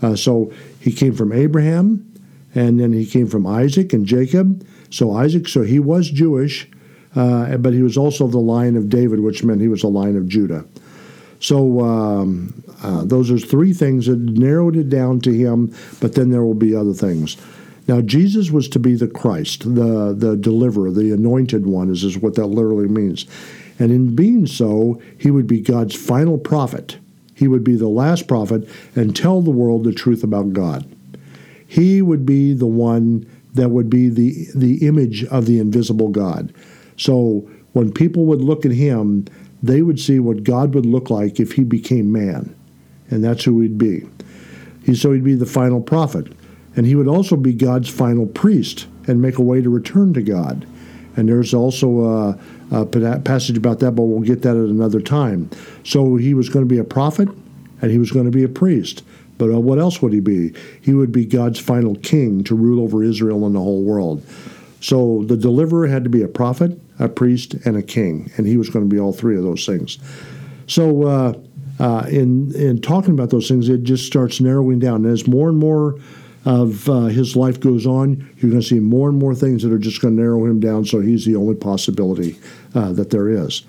Uh, 0.01 0.17
so 0.17 0.53
he 0.81 0.93
came 0.93 1.15
from 1.15 1.33
Abraham, 1.33 2.11
and 2.55 2.81
then 2.81 2.93
he 2.93 3.05
came 3.05 3.27
from 3.27 3.47
Isaac 3.47 3.93
and 3.93 4.07
Jacob. 4.07 4.67
So 4.91 5.13
Isaac, 5.13 5.49
so 5.49 5.63
he 5.63 5.79
was 5.79 6.09
Jewish, 6.11 6.71
uh, 7.15 7.57
but 7.59 7.73
he 7.75 7.83
was 7.83 7.97
also 7.97 8.29
the 8.29 8.39
line 8.39 8.77
of 8.77 8.89
David, 8.89 9.21
which 9.21 9.43
meant 9.45 9.61
he 9.61 9.69
was 9.69 9.83
a 9.83 9.89
line 9.89 10.17
of 10.17 10.27
Judah. 10.29 10.65
So 11.41 11.81
um, 11.81 12.65
uh, 12.83 13.05
those 13.05 13.31
are 13.31 13.39
three 13.39 13.73
things 13.73 14.07
that 14.07 14.19
narrowed 14.19 14.77
it 14.77 14.89
down 14.89 15.21
to 15.21 15.33
him, 15.33 15.75
but 16.01 16.15
then 16.15 16.31
there 16.31 16.43
will 16.43 16.55
be 16.55 16.75
other 16.75 16.95
things. 16.95 17.37
Now, 17.89 18.01
Jesus 18.01 18.51
was 18.51 18.69
to 18.71 18.79
be 18.79 18.97
the 18.97 19.07
Christ, 19.07 19.63
the, 19.63 20.15
the 20.17 20.37
deliverer, 20.37 20.91
the 20.91 21.13
anointed 21.13 21.67
one, 21.67 21.91
is, 21.91 22.03
is 22.03 22.19
what 22.19 22.35
that 22.35 22.47
literally 22.47 22.89
means. 22.89 23.27
And 23.79 23.93
in 23.93 24.17
being 24.17 24.47
so, 24.47 25.01
he 25.19 25.31
would 25.31 25.47
be 25.47 25.61
God's 25.61 25.95
final 25.95 26.39
prophet. 26.39 26.99
He 27.35 27.47
would 27.47 27.63
be 27.63 27.77
the 27.77 27.89
last 27.89 28.27
prophet 28.27 28.69
and 28.97 29.15
tell 29.15 29.43
the 29.43 29.51
world 29.51 29.85
the 29.85 29.93
truth 29.93 30.25
about 30.25 30.53
God. 30.53 30.89
He 31.69 32.01
would 32.03 32.25
be 32.25 32.55
the 32.55 32.67
one 32.67 33.31
that 33.55 33.71
would 33.71 33.91
be 33.91 34.09
the, 34.09 34.47
the 34.55 34.87
image 34.87 35.25
of 35.25 35.47
the 35.47 35.59
invisible 35.59 36.09
God. 36.09 36.53
So 36.97 37.49
when 37.73 37.93
people 37.93 38.25
would 38.25 38.41
look 38.41 38.65
at 38.65 38.73
him, 38.73 39.27
they 39.67 39.83
would 39.83 40.01
see 40.01 40.19
what 40.19 40.45
God 40.45 40.75
would 40.75 40.87
look 40.87 41.11
like 41.11 41.41
if 41.41 41.53
he 41.53 41.65
became 41.65 42.13
man. 42.13 42.55
And 43.11 43.23
that's 43.23 43.45
who 43.45 43.61
he'd 43.61 43.79
be. 43.79 44.07
He, 44.85 44.95
so 44.95 45.13
he'd 45.13 45.25
be 45.25 45.35
the 45.35 45.47
final 45.47 45.81
prophet. 45.81 46.33
And 46.77 46.87
he 46.87 46.95
would 46.95 47.09
also 47.09 47.37
be 47.37 47.53
God's 47.53 47.89
final 47.89 48.27
priest 48.27 48.87
and 49.07 49.23
make 49.23 49.39
a 49.39 49.43
way 49.43 49.63
to 49.63 49.71
return 49.71 50.13
to 50.15 50.23
God. 50.23 50.67
And 51.17 51.29
there's 51.29 51.55
also 51.55 52.05
a, 52.05 52.39
a 52.71 52.87
passage 52.87 53.57
about 53.57 53.79
that, 53.81 53.93
but 53.93 54.03
we'll 54.03 54.21
get 54.21 54.43
that 54.43 54.57
at 54.57 54.69
another 54.69 55.01
time. 55.01 55.51
So 55.85 56.17
he 56.17 56.35
was 56.35 56.49
going 56.49 56.65
to 56.65 56.69
be 56.69 56.79
a 56.79 56.85
prophet 56.85 57.29
and 57.81 57.91
he 57.91 57.99
was 57.99 58.11
going 58.11 58.27
to 58.27 58.31
be 58.31 58.45
a 58.45 58.49
priest. 58.49 59.03
But 59.39 59.51
uh, 59.51 59.61
what 59.61 59.79
else 59.79 60.03
would 60.03 60.13
he 60.13 60.21
be? 60.21 60.55
He 60.81 60.93
would 60.93 61.13
be 61.13 61.25
God's 61.25 61.59
final 61.59 61.95
king 61.97 62.45
to 62.45 62.55
rule 62.55 62.83
over 62.83 63.03
Israel 63.03 63.47
and 63.47 63.55
the 63.55 63.61
whole 63.61 63.83
world. 63.83 64.23
So 64.81 65.25
the 65.25 65.37
deliverer 65.37 65.87
had 65.87 66.05
to 66.05 66.11
be 66.11 66.23
a 66.23 66.29
prophet, 66.29 66.79
a 66.99 67.09
priest, 67.09 67.55
and 67.67 67.77
a 67.77 67.83
king, 67.83 68.31
and 68.37 68.47
he 68.47 68.57
was 68.57 68.71
going 68.71 68.89
to 68.89 68.95
be 68.95 69.01
all 69.01 69.13
three 69.13 69.37
of 69.37 69.43
those 69.43 69.67
things. 69.67 69.99
So 70.67 71.05
uh, 71.05 71.33
uh, 71.79 72.07
in 72.09 72.55
in 72.55 72.81
talking 72.81 73.13
about 73.13 73.31
those 73.31 73.49
things, 73.49 73.69
it 73.69 73.83
just 73.83 74.07
starts 74.07 74.41
narrowing 74.41 74.79
down. 74.79 75.05
And 75.05 75.13
as 75.13 75.27
more 75.27 75.49
and 75.49 75.59
more 75.59 75.99
of 76.45 76.89
uh, 76.89 77.07
his 77.07 77.37
life 77.37 77.59
goes 77.61 77.87
on, 77.87 78.17
you're 78.39 78.51
going 78.51 78.63
to 78.63 78.67
see 78.67 78.81
more 78.81 79.09
and 79.09 79.19
more 79.19 79.35
things 79.35 79.63
that 79.63 79.73
are 79.73 79.79
just 79.79 80.01
going 80.01 80.17
to 80.17 80.23
narrow 80.23 80.47
him 80.47 80.61
down. 80.61 80.85
So 80.85 81.01
he's 81.01 81.25
the 81.25 81.37
only 81.37 81.57
possibility 81.57 82.39
uh, 82.75 82.93
that 82.93 83.11
there 83.11 83.29
is. 83.29 83.63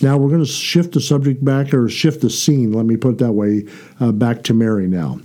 Now 0.00 0.16
we're 0.16 0.30
going 0.30 0.44
to 0.44 0.50
shift 0.50 0.92
the 0.92 1.00
subject 1.00 1.44
back, 1.44 1.74
or 1.74 1.88
shift 1.88 2.22
the 2.22 2.30
scene. 2.30 2.72
Let 2.72 2.86
me 2.86 2.96
put 2.96 3.14
it 3.14 3.18
that 3.18 3.32
way, 3.32 3.66
uh, 4.00 4.12
back 4.12 4.42
to 4.44 4.54
Mary 4.54 4.88
now. 4.88 5.20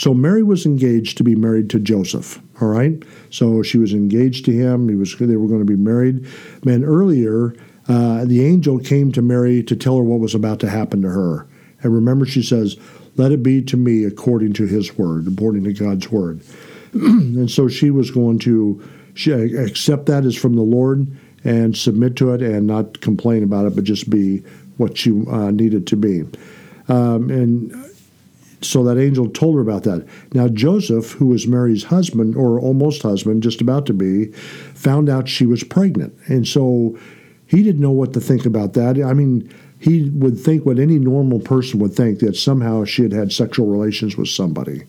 So 0.00 0.14
Mary 0.14 0.42
was 0.42 0.64
engaged 0.64 1.18
to 1.18 1.24
be 1.24 1.34
married 1.34 1.68
to 1.70 1.78
Joseph. 1.78 2.40
All 2.62 2.68
right. 2.68 3.02
So 3.28 3.62
she 3.62 3.76
was 3.76 3.92
engaged 3.92 4.46
to 4.46 4.50
him. 4.50 4.88
He 4.88 4.94
was. 4.94 5.14
They 5.14 5.36
were 5.36 5.46
going 5.46 5.60
to 5.60 5.66
be 5.66 5.76
married. 5.76 6.26
Man, 6.64 6.84
earlier, 6.84 7.54
uh, 7.86 8.24
the 8.24 8.42
angel 8.42 8.78
came 8.78 9.12
to 9.12 9.20
Mary 9.20 9.62
to 9.62 9.76
tell 9.76 9.98
her 9.98 10.02
what 10.02 10.18
was 10.18 10.34
about 10.34 10.58
to 10.60 10.70
happen 10.70 11.02
to 11.02 11.10
her. 11.10 11.46
And 11.82 11.94
remember, 11.94 12.24
she 12.24 12.42
says, 12.42 12.78
Let 13.16 13.30
it 13.30 13.42
be 13.42 13.60
to 13.60 13.76
me 13.76 14.04
according 14.04 14.54
to 14.54 14.66
his 14.66 14.96
word, 14.96 15.28
according 15.28 15.64
to 15.64 15.74
God's 15.74 16.10
word. 16.10 16.40
and 16.94 17.50
so 17.50 17.68
she 17.68 17.90
was 17.90 18.10
going 18.10 18.38
to 18.38 18.82
she, 19.12 19.32
accept 19.32 20.06
that 20.06 20.24
as 20.24 20.34
from 20.34 20.54
the 20.54 20.62
Lord 20.62 21.14
and 21.44 21.76
submit 21.76 22.16
to 22.16 22.32
it 22.32 22.40
and 22.40 22.66
not 22.66 23.02
complain 23.02 23.42
about 23.42 23.66
it, 23.66 23.76
but 23.76 23.84
just 23.84 24.08
be 24.08 24.38
what 24.78 24.96
she 24.96 25.10
uh, 25.28 25.50
needed 25.50 25.86
to 25.88 25.96
be. 25.96 26.22
Um, 26.88 27.28
and 27.28 27.89
so 28.62 28.84
that 28.84 28.98
angel 28.98 29.28
told 29.28 29.54
her 29.54 29.60
about 29.60 29.84
that. 29.84 30.06
Now, 30.34 30.48
Joseph, 30.48 31.12
who 31.12 31.26
was 31.26 31.46
Mary's 31.46 31.84
husband, 31.84 32.36
or 32.36 32.60
almost 32.60 33.02
husband, 33.02 33.42
just 33.42 33.60
about 33.60 33.86
to 33.86 33.94
be, 33.94 34.32
found 34.74 35.08
out 35.08 35.28
she 35.28 35.46
was 35.46 35.64
pregnant. 35.64 36.14
And 36.26 36.46
so 36.46 36.98
he 37.46 37.62
didn't 37.62 37.80
know 37.80 37.90
what 37.90 38.12
to 38.12 38.20
think 38.20 38.46
about 38.46 38.74
that. 38.74 39.02
I 39.02 39.12
mean, 39.12 39.52
he 39.78 40.10
would 40.10 40.38
think 40.38 40.66
what 40.66 40.78
any 40.78 40.98
normal 40.98 41.40
person 41.40 41.80
would 41.80 41.94
think 41.94 42.18
that 42.18 42.36
somehow 42.36 42.84
she 42.84 43.02
had 43.02 43.12
had 43.12 43.32
sexual 43.32 43.66
relations 43.66 44.16
with 44.16 44.28
somebody. 44.28 44.84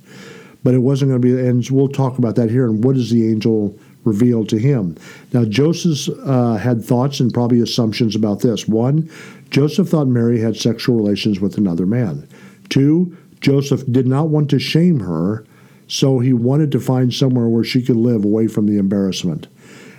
But 0.64 0.74
it 0.74 0.80
wasn't 0.80 1.10
going 1.10 1.22
to 1.22 1.28
be, 1.28 1.48
and 1.48 1.68
we'll 1.72 1.88
talk 1.88 2.18
about 2.18 2.36
that 2.36 2.52
here. 2.52 2.66
And 2.66 2.84
what 2.84 2.96
does 2.96 3.10
the 3.10 3.28
angel 3.28 3.80
reveal 4.04 4.46
to 4.46 4.60
him? 4.60 4.98
Now, 5.34 5.46
Joseph 5.46 6.14
uh, 6.24 6.56
had 6.56 6.84
thoughts 6.84 7.20
and 7.20 7.34
probably 7.34 7.62
assumptions 7.62 8.16
about 8.16 8.42
this. 8.42 8.68
One, 8.68 9.10
Joseph 9.50 9.90
thought 9.90 10.08
Mary 10.08 10.40
had 10.40 10.56
sexual 10.58 10.98
relations 10.98 11.40
with 11.40 11.58
another 11.58 11.86
man. 11.86 12.28
Two, 12.70 13.18
Joseph 13.42 13.84
did 13.92 14.08
not 14.08 14.30
want 14.30 14.50
to 14.52 14.60
shame 14.60 15.02
her, 15.02 15.46
so 15.88 16.20
he 16.20 16.32
wanted 16.32 16.72
to 16.72 16.80
find 16.80 17.14
somewhere 17.14 17.48
where 17.48 17.64
she 17.64 17.82
could 17.82 17.98
live 17.98 18.24
away 18.24 18.48
from 18.48 18.68
the 18.68 18.78
embarrassment. 18.78 19.48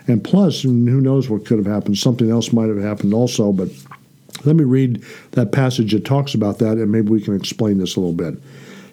And 0.09 0.25
plus, 0.25 0.63
who 0.63 0.73
knows 0.73 1.29
what 1.29 1.45
could 1.45 1.59
have 1.59 1.67
happened? 1.67 1.99
Something 1.99 2.31
else 2.31 2.53
might 2.53 2.69
have 2.69 2.81
happened 2.81 3.15
also, 3.15 3.53
but 3.53 3.69
let 4.45 4.57
me 4.57 4.65
read 4.65 5.05
that 5.33 5.53
passage 5.53 5.93
that 5.93 6.05
talks 6.05 6.35
about 6.35 6.59
that, 6.59 6.79
and 6.79 6.91
maybe 6.91 7.11
we 7.11 7.21
can 7.21 7.37
explain 7.37 7.79
this 7.79 7.97
a 7.97 8.01
little 8.01 8.15
bit. 8.15 8.43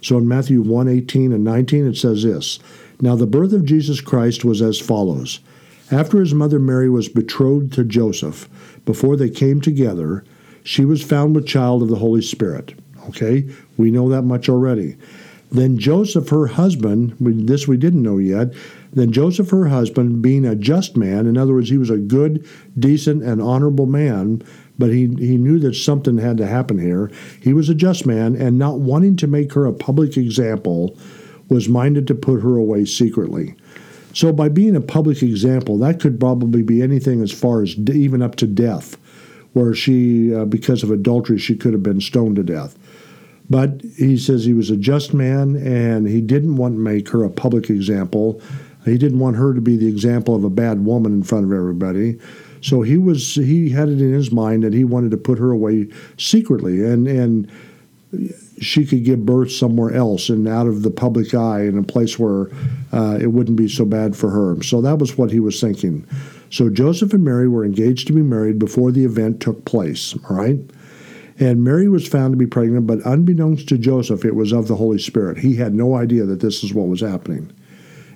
So 0.02 0.18
in 0.18 0.28
Matthew 0.28 0.62
1 0.62 0.88
18 0.88 1.34
and 1.34 1.44
19, 1.44 1.88
it 1.88 1.98
says 1.98 2.24
this 2.24 2.60
Now 3.02 3.16
the 3.16 3.26
birth 3.26 3.54
of 3.54 3.66
Jesus 3.66 4.02
Christ 4.02 4.46
was 4.46 4.62
as 4.62 4.80
follows. 4.80 5.40
After 5.92 6.20
his 6.20 6.36
mother 6.36 6.60
Mary 6.60 6.90
was 6.90 7.10
betrothed 7.10 7.74
to 7.74 7.84
Joseph, 7.84 8.48
before 8.86 9.16
they 9.16 9.30
came 9.30 9.60
together, 9.60 10.24
she 10.64 10.86
was 10.86 11.04
found 11.04 11.36
with 11.36 11.48
child 11.48 11.82
of 11.82 11.90
the 11.90 11.96
Holy 11.96 12.22
Spirit. 12.22 12.76
Okay, 13.10 13.48
we 13.78 13.92
know 13.92 14.10
that 14.10 14.24
much 14.24 14.50
already. 14.50 14.98
Then 15.52 15.78
Joseph, 15.78 16.30
her 16.30 16.48
husband, 16.48 17.16
this 17.20 17.68
we 17.68 17.76
didn't 17.76 18.04
know 18.04 18.18
yet, 18.18 18.54
then 18.94 19.12
Joseph, 19.12 19.50
her 19.52 19.68
husband, 19.68 20.22
being 20.22 20.46
a 20.46 20.56
just 20.56 20.98
man, 20.98 21.28
in 21.28 21.38
other 21.38 21.54
words, 21.54 21.70
he 21.70 21.78
was 21.78 21.90
a 21.90 21.98
good, 21.98 22.48
decent, 22.78 23.24
and 23.24 23.42
honorable 23.42 23.86
man, 23.86 24.42
but 24.78 24.90
he, 24.90 25.08
he 25.16 25.38
knew 25.38 25.60
that 25.60 25.76
something 25.76 26.18
had 26.18 26.38
to 26.38 26.48
happen 26.48 26.80
here. 26.80 27.12
He 27.42 27.54
was 27.54 27.70
a 27.70 27.76
just 27.76 28.06
man, 28.06 28.36
and 28.36 28.58
not 28.58 28.80
wanting 28.80 29.16
to 29.18 29.28
make 29.28 29.54
her 29.54 29.66
a 29.66 29.74
public 29.74 30.18
example, 30.18 30.98
was 31.50 31.70
minded 31.70 32.08
to 32.08 32.16
put 32.16 32.42
her 32.42 32.56
away 32.56 32.86
secretly. 32.86 33.56
So, 34.14 34.32
by 34.32 34.50
being 34.50 34.76
a 34.76 34.82
public 34.82 35.22
example, 35.22 35.78
that 35.80 36.00
could 36.00 36.20
probably 36.20 36.64
be 36.64 36.82
anything 36.82 37.22
as 37.22 37.32
far 37.32 37.62
as 37.62 37.78
even 37.78 38.22
up 38.24 38.36
to 38.38 38.48
death, 38.48 38.98
where 39.54 39.76
she, 39.76 40.34
uh, 40.34 40.46
because 40.46 40.82
of 40.82 40.90
adultery, 40.90 41.38
she 41.38 41.56
could 41.56 41.74
have 41.74 41.84
been 41.84 42.02
stoned 42.02 42.38
to 42.38 42.44
death. 42.44 42.78
But 43.50 43.82
he 43.98 44.18
says 44.18 44.46
he 44.46 44.54
was 44.54 44.70
a 44.70 44.78
just 44.78 45.14
man 45.14 45.56
and 45.56 46.08
he 46.08 46.22
didn't 46.22 46.58
want 46.58 46.76
to 46.76 46.80
make 46.80 47.10
her 47.10 47.24
a 47.24 47.30
public 47.30 47.70
example. 47.70 48.42
He 48.86 48.98
didn't 48.98 49.20
want 49.20 49.38
her 49.38 49.54
to 49.54 49.62
be 49.62 49.76
the 49.76 49.88
example 49.88 50.36
of 50.36 50.44
a 50.44 50.50
bad 50.50 50.86
woman 50.86 51.14
in 51.14 51.24
front 51.24 51.46
of 51.46 51.52
everybody. 51.52 52.20
So 52.62 52.82
he 52.82 52.98
was 52.98 53.36
he 53.36 53.70
had 53.70 53.90
it 53.90 54.02
in 54.02 54.14
his 54.14 54.32
mind 54.32 54.64
that 54.64 54.74
he 54.74 54.84
wanted 54.84 55.12
to 55.12 55.18
put 55.18 55.40
her 55.40 55.52
away 55.52 55.88
secretly 56.18 56.84
and 56.84 57.08
and 57.08 57.52
she 58.60 58.86
could 58.86 59.04
give 59.04 59.26
birth 59.26 59.52
somewhere 59.52 59.94
else 59.94 60.30
and 60.30 60.48
out 60.48 60.68
of 60.68 60.84
the 60.84 60.90
public 60.90 61.34
eye 61.34 61.62
in 61.62 61.78
a 61.78 61.84
place 61.84 62.18
where 62.20 62.50
uh, 62.92 63.18
it 63.22 63.28
wouldn't 63.28 63.58
be 63.58 63.70
so 63.70 63.86
bad 63.86 64.16
for 64.16 64.30
her. 64.30 64.62
So 64.64 64.82
that 64.82 64.98
was 64.98 65.18
what 65.18 65.32
he 65.32 65.40
was 65.40 65.62
thinking. 65.62 66.06
So 66.50 66.70
Joseph 66.70 67.14
and 67.14 67.24
Mary 67.24 67.48
were 67.48 67.64
engaged 67.64 68.08
to 68.08 68.14
be 68.14 68.22
married 68.22 68.60
before 68.60 68.92
the 68.92 69.06
event 69.06 69.40
took 69.40 69.64
place. 69.66 70.16
All 70.30 70.36
right. 70.36 70.60
And 71.40 71.64
Mary 71.64 71.88
was 71.88 72.08
found 72.08 72.34
to 72.34 72.38
be 72.38 72.46
pregnant, 72.46 72.86
but 72.86 73.00
unbeknownst 73.06 73.70
to 73.70 73.78
Joseph, 73.78 74.26
it 74.26 74.36
was 74.36 74.52
of 74.52 74.68
the 74.68 74.76
Holy 74.76 75.00
Spirit. 75.00 75.38
He 75.38 75.56
had 75.56 75.74
no 75.74 75.96
idea 75.96 76.26
that 76.26 76.42
this 76.42 76.64
is 76.64 76.74
what 76.74 76.90
was 76.90 77.00
happening. 77.00 77.52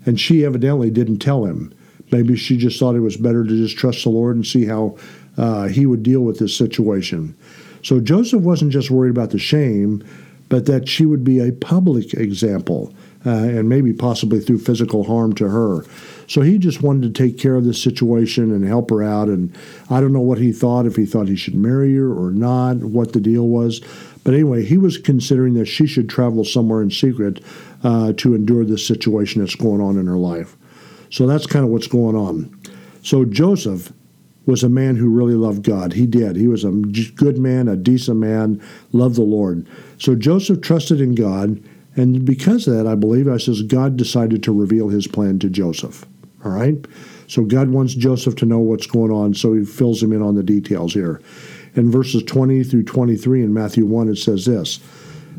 And 0.06 0.20
she 0.20 0.44
evidently 0.46 0.92
didn't 0.92 1.20
tell 1.20 1.46
him. 1.46 1.74
Maybe 2.12 2.36
she 2.36 2.58
just 2.58 2.78
thought 2.80 2.96
it 2.96 3.00
was 3.00 3.16
better 3.16 3.46
to 3.46 3.50
just 3.50 3.78
trust 3.78 4.04
the 4.04 4.10
Lord 4.10 4.36
and 4.36 4.46
see 4.46 4.66
how 4.66 4.98
uh, 5.38 5.70
he 5.70 5.86
would 5.86 6.04
deal 6.04 6.22
with 6.22 6.38
this 6.38 6.56
situation. 6.56 7.36
So 7.82 8.02
Joseph 8.02 8.42
wasn't 8.42 8.74
just 8.74 8.92
worried 8.92 9.12
about 9.12 9.32
the 9.32 9.40
shame, 9.40 10.04
but 10.50 10.66
that 10.66 10.88
she 10.88 11.06
would 11.06 11.24
be 11.24 11.40
a 11.40 11.54
public 11.54 12.14
example, 12.14 12.94
uh, 13.26 13.30
and 13.30 13.70
maybe 13.70 13.94
possibly 13.94 14.40
through 14.40 14.60
physical 14.60 15.06
harm 15.06 15.34
to 15.36 15.48
her. 15.48 15.86
So 16.34 16.42
he 16.42 16.58
just 16.58 16.82
wanted 16.82 17.14
to 17.14 17.24
take 17.24 17.38
care 17.38 17.54
of 17.54 17.64
this 17.64 17.80
situation 17.80 18.52
and 18.52 18.66
help 18.66 18.90
her 18.90 19.04
out. 19.04 19.28
And 19.28 19.56
I 19.92 20.02
don't 20.02 20.14
know 20.14 20.20
what 20.20 20.40
he 20.40 20.52
thought, 20.52 20.88
if 20.88 20.96
he 20.96 21.06
thought 21.06 21.28
he 21.28 21.36
should 21.36 21.54
marry 21.54 21.96
her 21.96 22.12
or 22.12 22.32
not, 22.32 22.78
what 22.78 23.14
the 23.14 23.20
deal 23.20 23.48
was. 23.48 23.82
But 24.24 24.34
anyway, 24.34 24.66
he 24.66 24.80
was 24.80 24.98
considering 24.98 25.54
that 25.54 25.68
she 25.68 25.86
should 25.86 26.10
travel 26.10 26.44
somewhere 26.44 26.82
in 26.82 26.90
secret 26.90 27.40
uh, 27.84 28.14
to 28.14 28.34
endure 28.34 28.66
this 28.66 28.84
situation 28.84 29.42
that's 29.42 29.54
going 29.54 29.80
on 29.80 29.96
in 29.96 30.08
her 30.08 30.18
life. 30.18 30.58
So 31.12 31.28
that's 31.28 31.46
kind 31.46 31.64
of 31.64 31.70
what's 31.70 31.86
going 31.86 32.16
on. 32.16 32.60
So 33.04 33.26
Joseph 33.26 33.94
was 34.48 34.64
a 34.64 34.70
man 34.70 34.96
who 34.96 35.10
really 35.10 35.36
loved 35.36 35.62
God. 35.62 35.94
He 35.94 36.08
did. 36.08 36.36
He 36.36 36.48
was 36.48 36.64
a 36.64 36.72
good 36.72 37.38
man, 37.38 37.68
a 37.68 37.76
decent 37.76 38.18
man, 38.18 38.60
loved 38.92 39.18
the 39.18 39.22
Lord. 39.22 39.68
So 40.00 40.16
Joseph 40.16 40.62
trusted 40.62 41.00
in 41.00 41.14
God. 41.14 41.64
And 41.96 42.26
because 42.26 42.68
of 42.68 42.74
that, 42.74 42.88
I 42.88 42.96
believe, 42.96 43.28
I 43.28 43.38
says 43.38 43.62
God 43.62 43.98
decided 43.98 44.42
to 44.42 44.52
reveal 44.52 44.90
his 44.90 45.06
plan 45.06 45.38
to 45.38 45.48
Joseph. 45.48 46.08
All 46.44 46.52
right? 46.52 46.76
So 47.28 47.44
God 47.44 47.70
wants 47.70 47.96
Joseph 47.96 48.36
to 48.38 48.46
know 48.46 48.60
what's 48.60 48.88
going 48.88 49.12
on, 49.12 49.34
so 49.34 49.54
he 49.54 49.66
fills 49.66 50.04
him 50.04 50.12
in 50.12 50.22
on 50.22 50.36
the 50.36 50.44
details 50.44 50.94
here. 50.94 51.22
In 51.76 51.90
verses 51.90 52.24
20 52.24 52.64
through 52.64 52.84
23 52.84 53.44
in 53.44 53.54
Matthew 53.54 53.86
1, 53.86 54.10
it 54.10 54.18
says 54.18 54.46
this 54.46 54.80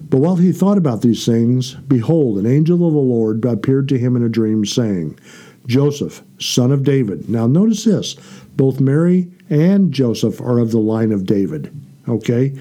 But 0.08 0.18
while 0.18 0.36
he 0.36 0.52
thought 0.52 0.78
about 0.78 1.02
these 1.02 1.24
things, 1.24 1.74
behold, 1.74 2.38
an 2.38 2.46
angel 2.46 2.86
of 2.86 2.92
the 2.92 2.98
Lord 2.98 3.44
appeared 3.44 3.88
to 3.90 3.98
him 3.98 4.16
in 4.16 4.24
a 4.24 4.28
dream, 4.28 4.64
saying, 4.64 5.18
Joseph, 5.66 6.22
son 6.38 6.72
of 6.72 6.82
David. 6.82 7.28
Now, 7.28 7.46
notice 7.46 7.84
this 7.84 8.14
both 8.56 8.80
Mary 8.80 9.30
and 9.48 9.92
Joseph 9.92 10.40
are 10.40 10.58
of 10.58 10.70
the 10.70 10.78
line 10.78 11.12
of 11.12 11.26
David. 11.26 11.74
Okay? 12.08 12.54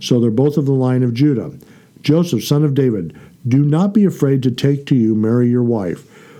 So 0.00 0.18
they're 0.18 0.30
both 0.30 0.56
of 0.56 0.66
the 0.66 0.72
line 0.72 1.02
of 1.02 1.14
Judah. 1.14 1.52
Joseph, 2.02 2.44
son 2.44 2.64
of 2.64 2.74
David, 2.74 3.18
do 3.46 3.64
not 3.64 3.94
be 3.94 4.04
afraid 4.04 4.42
to 4.42 4.50
take 4.50 4.86
to 4.86 4.94
you 4.94 5.14
Mary 5.14 5.48
your 5.48 5.62
wife 5.62 6.06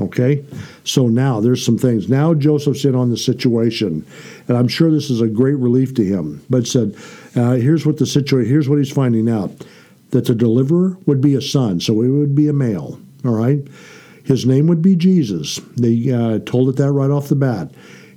Okay? 0.00 0.44
So 0.84 1.08
now 1.08 1.40
there's 1.40 1.64
some 1.64 1.78
things. 1.78 2.08
Now 2.08 2.34
Joseph's 2.34 2.84
in 2.84 2.94
on 2.94 3.10
the 3.10 3.16
situation, 3.16 4.06
and 4.48 4.56
I'm 4.56 4.68
sure 4.68 4.90
this 4.90 5.10
is 5.10 5.20
a 5.20 5.26
great 5.26 5.56
relief 5.56 5.94
to 5.94 6.04
him. 6.04 6.44
But 6.50 6.66
said, 6.66 6.96
uh, 7.34 7.52
here's 7.52 7.86
what 7.86 7.96
the 7.98 8.06
situation, 8.06 8.50
here's 8.50 8.68
what 8.68 8.78
he's 8.78 8.92
finding 8.92 9.28
out 9.28 9.50
that 10.10 10.26
the 10.26 10.34
deliverer 10.34 10.96
would 11.06 11.20
be 11.20 11.34
a 11.34 11.40
son, 11.40 11.80
so 11.80 12.00
it 12.02 12.08
would 12.08 12.34
be 12.34 12.48
a 12.48 12.52
male. 12.52 13.00
All 13.24 13.32
right? 13.32 13.66
His 14.24 14.46
name 14.46 14.66
would 14.66 14.82
be 14.82 14.96
Jesus. 14.96 15.60
They 15.76 16.12
uh, 16.12 16.38
told 16.40 16.68
it 16.68 16.76
that 16.76 16.92
right 16.92 17.10
off 17.10 17.28
the 17.28 17.36
bat. 17.36 17.70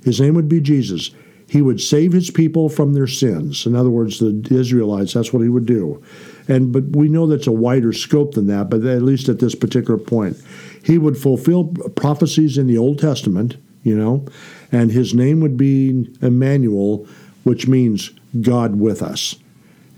His 0.04 0.20
name 0.20 0.34
would 0.34 0.48
be 0.48 0.60
Jesus. 0.60 1.10
He 1.50 1.62
would 1.62 1.80
save 1.80 2.12
his 2.12 2.30
people 2.30 2.68
from 2.68 2.92
their 2.92 3.08
sins. 3.08 3.66
In 3.66 3.74
other 3.74 3.90
words, 3.90 4.20
the 4.20 4.40
Israelites, 4.52 5.14
that's 5.14 5.32
what 5.32 5.42
he 5.42 5.48
would 5.48 5.66
do. 5.66 6.00
And 6.46 6.70
but 6.72 6.84
we 6.94 7.08
know 7.08 7.26
that's 7.26 7.48
a 7.48 7.52
wider 7.52 7.92
scope 7.92 8.34
than 8.34 8.46
that, 8.46 8.70
but 8.70 8.84
at 8.84 9.02
least 9.02 9.28
at 9.28 9.40
this 9.40 9.56
particular 9.56 9.98
point. 9.98 10.40
He 10.84 10.96
would 10.96 11.18
fulfill 11.18 11.64
prophecies 11.96 12.56
in 12.56 12.68
the 12.68 12.78
Old 12.78 13.00
Testament, 13.00 13.56
you 13.82 13.98
know, 13.98 14.26
and 14.70 14.92
his 14.92 15.12
name 15.12 15.40
would 15.40 15.56
be 15.56 16.08
Emmanuel, 16.22 17.08
which 17.42 17.66
means 17.66 18.10
God 18.40 18.76
with 18.76 19.02
us. 19.02 19.34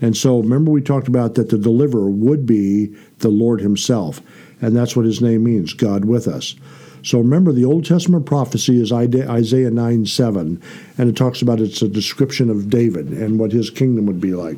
And 0.03 0.17
so 0.17 0.39
remember 0.39 0.69
we 0.69 0.81
talked 0.81 1.07
about 1.07 1.35
that 1.35 1.49
the 1.49 1.57
deliverer 1.57 2.09
would 2.09 2.45
be 2.45 2.93
the 3.19 3.29
Lord 3.29 3.61
himself, 3.61 4.21
and 4.61 4.75
that's 4.75 4.97
what 4.97 5.05
his 5.05 5.21
name 5.21 5.45
means, 5.45 5.71
God 5.71 6.03
with 6.03 6.27
us. 6.27 6.55
So 7.03 7.19
remember, 7.19 7.53
the 7.53 7.63
Old 7.63 7.85
Testament 7.85 8.25
prophecy 8.25 8.81
is 8.81 8.91
Isaiah 8.91 9.71
9 9.71 10.05
7, 10.05 10.61
and 10.97 11.09
it 11.09 11.15
talks 11.15 11.41
about 11.41 11.61
it's 11.61 11.81
a 11.81 11.87
description 11.87 12.49
of 12.49 12.69
David 12.69 13.11
and 13.11 13.39
what 13.39 13.53
his 13.53 13.69
kingdom 13.69 14.05
would 14.05 14.19
be 14.19 14.33
like. 14.33 14.57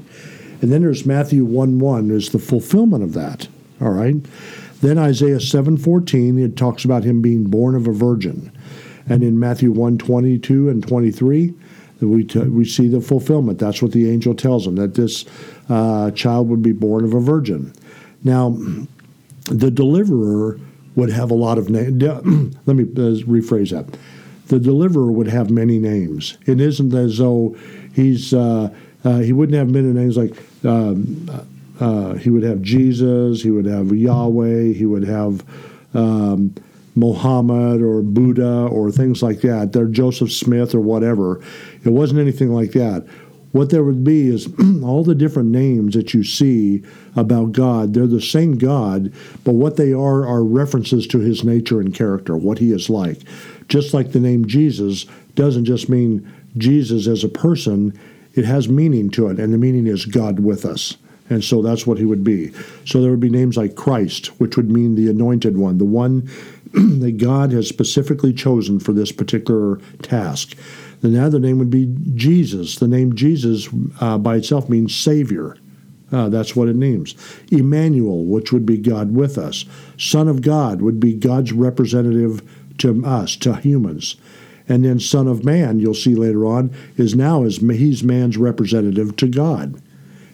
And 0.63 0.71
then 0.71 0.81
there's 0.81 1.05
Matthew 1.05 1.45
1 1.45 1.77
1 1.77 2.09
is 2.09 2.29
the 2.29 2.39
fulfillment 2.39 3.03
of 3.03 3.13
that. 3.13 3.47
All 3.79 3.91
right. 3.91 4.15
Then 4.81 4.97
Isaiah 4.97 5.39
7:14 5.39 6.39
it 6.39 6.57
talks 6.57 6.83
about 6.83 7.03
him 7.03 7.21
being 7.21 7.43
born 7.43 7.75
of 7.75 7.87
a 7.87 7.91
virgin. 7.91 8.51
And 9.07 9.23
in 9.23 9.39
Matthew 9.39 9.71
1:22 9.71 10.69
and 10.69 10.81
23 10.81 11.53
we, 12.01 12.23
t- 12.23 12.39
we 12.39 12.65
see 12.65 12.87
the 12.87 13.01
fulfillment. 13.01 13.59
That's 13.59 13.81
what 13.81 13.91
the 13.91 14.09
angel 14.09 14.35
tells 14.35 14.67
him 14.67 14.75
that 14.75 14.95
this 14.95 15.25
uh, 15.69 16.11
child 16.11 16.49
would 16.49 16.61
be 16.61 16.71
born 16.71 17.03
of 17.03 17.13
a 17.13 17.19
virgin. 17.19 17.73
Now, 18.23 18.57
the 19.45 19.71
deliverer 19.71 20.59
would 20.95 21.09
have 21.09 21.31
a 21.31 21.35
lot 21.35 21.57
of 21.57 21.69
names. 21.69 22.01
Let 22.65 22.75
me 22.75 22.83
uh, 22.83 23.23
rephrase 23.25 23.71
that. 23.71 23.97
The 24.47 24.59
deliverer 24.59 25.11
would 25.11 25.27
have 25.27 25.49
many 25.49 25.79
names. 25.79 26.37
It 26.45 26.61
isn't 26.61 26.93
as 26.93 27.17
though 27.17 27.55
he's 27.93 28.33
uh, 28.33 28.73
uh, 29.03 29.19
he 29.19 29.33
wouldn't 29.33 29.57
have 29.57 29.69
many 29.69 29.87
names 29.87 30.17
like 30.17 30.35
um, 30.65 31.29
uh, 31.79 32.13
he 32.13 32.29
would 32.29 32.43
have 32.43 32.61
Jesus, 32.61 33.41
he 33.41 33.51
would 33.51 33.65
have 33.65 33.91
Yahweh, 33.91 34.73
he 34.73 34.85
would 34.85 35.03
have 35.03 35.43
um, 35.93 36.53
Mohammed 36.95 37.81
or 37.81 38.01
Buddha 38.01 38.67
or 38.67 38.91
things 38.91 39.21
like 39.21 39.41
that. 39.41 39.73
They're 39.73 39.87
Joseph 39.87 40.31
Smith 40.31 40.73
or 40.73 40.79
whatever. 40.79 41.41
It 41.83 41.89
wasn't 41.89 42.21
anything 42.21 42.53
like 42.53 42.71
that. 42.71 43.05
What 43.51 43.69
there 43.69 43.83
would 43.83 44.03
be 44.03 44.27
is 44.27 44.49
all 44.83 45.03
the 45.03 45.15
different 45.15 45.49
names 45.49 45.93
that 45.93 46.13
you 46.13 46.23
see 46.23 46.83
about 47.15 47.53
God. 47.53 47.93
They're 47.93 48.07
the 48.07 48.21
same 48.21 48.57
God, 48.57 49.13
but 49.43 49.53
what 49.53 49.77
they 49.77 49.93
are 49.93 50.27
are 50.27 50.43
references 50.43 51.07
to 51.07 51.19
his 51.19 51.43
nature 51.43 51.79
and 51.79 51.93
character, 51.93 52.35
what 52.35 52.59
he 52.59 52.73
is 52.73 52.89
like. 52.89 53.19
Just 53.69 53.93
like 53.93 54.11
the 54.11 54.19
name 54.19 54.45
Jesus 54.45 55.05
doesn't 55.35 55.65
just 55.65 55.87
mean 55.87 56.29
Jesus 56.57 57.07
as 57.07 57.23
a 57.23 57.29
person, 57.29 57.97
it 58.33 58.45
has 58.45 58.67
meaning 58.67 59.09
to 59.11 59.27
it, 59.27 59.39
and 59.39 59.53
the 59.53 59.57
meaning 59.57 59.87
is 59.87 60.05
God 60.05 60.41
with 60.41 60.65
us. 60.65 60.97
And 61.29 61.43
so 61.43 61.61
that's 61.61 61.87
what 61.87 61.97
he 61.97 62.05
would 62.05 62.23
be. 62.23 62.51
So 62.85 63.01
there 63.01 63.11
would 63.11 63.19
be 63.19 63.29
names 63.29 63.57
like 63.57 63.75
Christ, 63.75 64.27
which 64.39 64.57
would 64.57 64.69
mean 64.69 64.95
the 64.95 65.09
anointed 65.09 65.57
one, 65.57 65.77
the 65.77 65.85
one 65.85 66.29
that 66.99 67.17
God 67.17 67.53
has 67.53 67.69
specifically 67.69 68.33
chosen 68.33 68.79
for 68.79 68.91
this 68.91 69.11
particular 69.11 69.77
task. 70.01 70.55
The 71.01 71.23
other 71.23 71.39
name 71.39 71.57
would 71.59 71.69
be 71.69 71.95
Jesus. 72.15 72.77
The 72.77 72.87
name 72.87 73.15
Jesus 73.15 73.69
uh, 74.01 74.17
by 74.17 74.37
itself 74.37 74.69
means 74.69 74.93
Savior. 74.93 75.57
Uh, 76.11 76.29
that's 76.29 76.55
what 76.55 76.67
it 76.67 76.75
means. 76.75 77.15
Emmanuel, 77.49 78.25
which 78.25 78.51
would 78.51 78.65
be 78.65 78.77
God 78.77 79.15
with 79.15 79.37
us. 79.37 79.65
Son 79.97 80.27
of 80.27 80.41
God 80.41 80.81
would 80.81 80.99
be 80.99 81.13
God's 81.13 81.53
representative 81.53 82.41
to 82.79 83.05
us, 83.05 83.35
to 83.37 83.55
humans. 83.55 84.17
And 84.67 84.83
then 84.83 84.99
Son 84.99 85.27
of 85.27 85.45
Man, 85.45 85.79
you'll 85.79 85.93
see 85.93 86.15
later 86.15 86.45
on, 86.45 86.73
is 86.97 87.15
now 87.15 87.43
as 87.43 87.57
he's 87.57 88.03
man's 88.03 88.37
representative 88.37 89.15
to 89.17 89.27
God. 89.27 89.81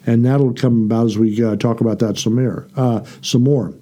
And 0.06 0.24
that'll 0.24 0.54
come 0.54 0.86
about 0.86 1.06
as 1.06 1.18
we 1.18 1.42
uh, 1.44 1.56
talk 1.56 1.80
about 1.80 2.00
that 2.00 2.18
some 2.18 2.34
more. 2.34 2.66
Uh, 2.76 3.04
some 3.20 3.44
more. 3.44 3.74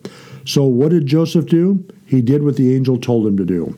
So, 0.44 0.64
what 0.64 0.90
did 0.90 1.06
Joseph 1.06 1.46
do? 1.46 1.84
He 2.06 2.22
did 2.22 2.42
what 2.42 2.56
the 2.56 2.74
angel 2.74 2.98
told 2.98 3.26
him 3.26 3.36
to 3.36 3.44
do. 3.44 3.76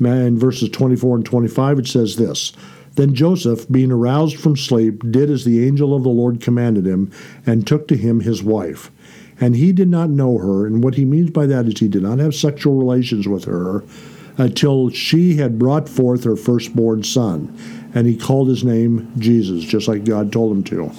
In 0.00 0.38
verses 0.38 0.68
24 0.68 1.16
and 1.16 1.26
25, 1.26 1.80
it 1.80 1.86
says 1.86 2.16
this 2.16 2.52
Then 2.94 3.14
Joseph, 3.14 3.68
being 3.70 3.92
aroused 3.92 4.36
from 4.36 4.56
sleep, 4.56 5.02
did 5.10 5.30
as 5.30 5.44
the 5.44 5.66
angel 5.66 5.94
of 5.94 6.02
the 6.02 6.08
Lord 6.08 6.40
commanded 6.40 6.86
him, 6.86 7.10
and 7.46 7.66
took 7.66 7.88
to 7.88 7.96
him 7.96 8.20
his 8.20 8.42
wife. 8.42 8.90
And 9.40 9.56
he 9.56 9.72
did 9.72 9.88
not 9.88 10.10
know 10.10 10.38
her, 10.38 10.66
and 10.66 10.84
what 10.84 10.94
he 10.94 11.04
means 11.04 11.30
by 11.30 11.46
that 11.46 11.66
is 11.66 11.80
he 11.80 11.88
did 11.88 12.02
not 12.02 12.18
have 12.18 12.34
sexual 12.34 12.76
relations 12.76 13.26
with 13.26 13.44
her 13.44 13.82
until 14.38 14.90
she 14.90 15.36
had 15.36 15.58
brought 15.58 15.88
forth 15.88 16.24
her 16.24 16.36
firstborn 16.36 17.02
son. 17.02 17.56
And 17.94 18.06
he 18.06 18.16
called 18.16 18.48
his 18.48 18.64
name 18.64 19.12
Jesus, 19.18 19.64
just 19.64 19.88
like 19.88 20.04
God 20.04 20.32
told 20.32 20.56
him 20.56 20.64
to. 20.64 20.92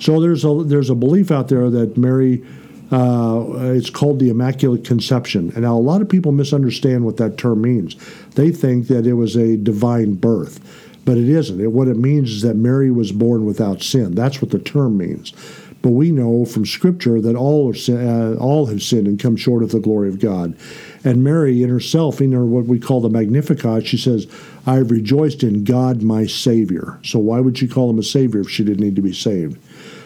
So 0.00 0.20
there's 0.20 0.44
a 0.44 0.64
there's 0.64 0.90
a 0.90 0.94
belief 0.96 1.30
out 1.30 1.48
there 1.48 1.70
that 1.70 1.96
Mary 1.96 2.44
uh, 2.92 3.72
it's 3.74 3.90
called 3.90 4.18
the 4.18 4.28
Immaculate 4.28 4.84
Conception. 4.84 5.50
And 5.54 5.62
now 5.62 5.76
a 5.76 5.80
lot 5.80 6.02
of 6.02 6.08
people 6.08 6.30
misunderstand 6.30 7.04
what 7.04 7.16
that 7.16 7.38
term 7.38 7.62
means. 7.62 7.96
They 8.34 8.50
think 8.50 8.88
that 8.88 9.06
it 9.06 9.14
was 9.14 9.34
a 9.34 9.56
divine 9.56 10.14
birth, 10.14 10.60
but 11.06 11.16
it 11.16 11.28
isn't. 11.28 11.60
It, 11.60 11.72
what 11.72 11.88
it 11.88 11.96
means 11.96 12.30
is 12.30 12.42
that 12.42 12.54
Mary 12.54 12.90
was 12.90 13.10
born 13.10 13.46
without 13.46 13.82
sin. 13.82 14.14
That's 14.14 14.42
what 14.42 14.50
the 14.50 14.58
term 14.58 14.98
means. 14.98 15.32
But 15.80 15.90
we 15.90 16.12
know 16.12 16.44
from 16.44 16.64
Scripture 16.64 17.20
that 17.20 17.34
all, 17.34 17.74
uh, 17.88 18.34
all 18.34 18.66
have 18.66 18.82
sinned 18.82 19.08
and 19.08 19.18
come 19.18 19.36
short 19.36 19.64
of 19.64 19.70
the 19.70 19.80
glory 19.80 20.08
of 20.08 20.20
God. 20.20 20.56
And 21.02 21.24
Mary, 21.24 21.62
in 21.62 21.70
herself, 21.70 22.20
in 22.20 22.30
her 22.32 22.44
what 22.44 22.66
we 22.66 22.78
call 22.78 23.00
the 23.00 23.08
Magnificat, 23.08 23.86
she 23.86 23.96
says, 23.96 24.28
I 24.64 24.74
have 24.74 24.92
rejoiced 24.92 25.42
in 25.42 25.64
God 25.64 26.02
my 26.02 26.26
Savior. 26.26 27.00
So 27.02 27.18
why 27.18 27.40
would 27.40 27.58
she 27.58 27.66
call 27.66 27.90
him 27.90 27.98
a 27.98 28.04
Savior 28.04 28.42
if 28.42 28.50
she 28.50 28.62
didn't 28.62 28.84
need 28.84 28.96
to 28.96 29.02
be 29.02 29.12
saved? 29.12 29.58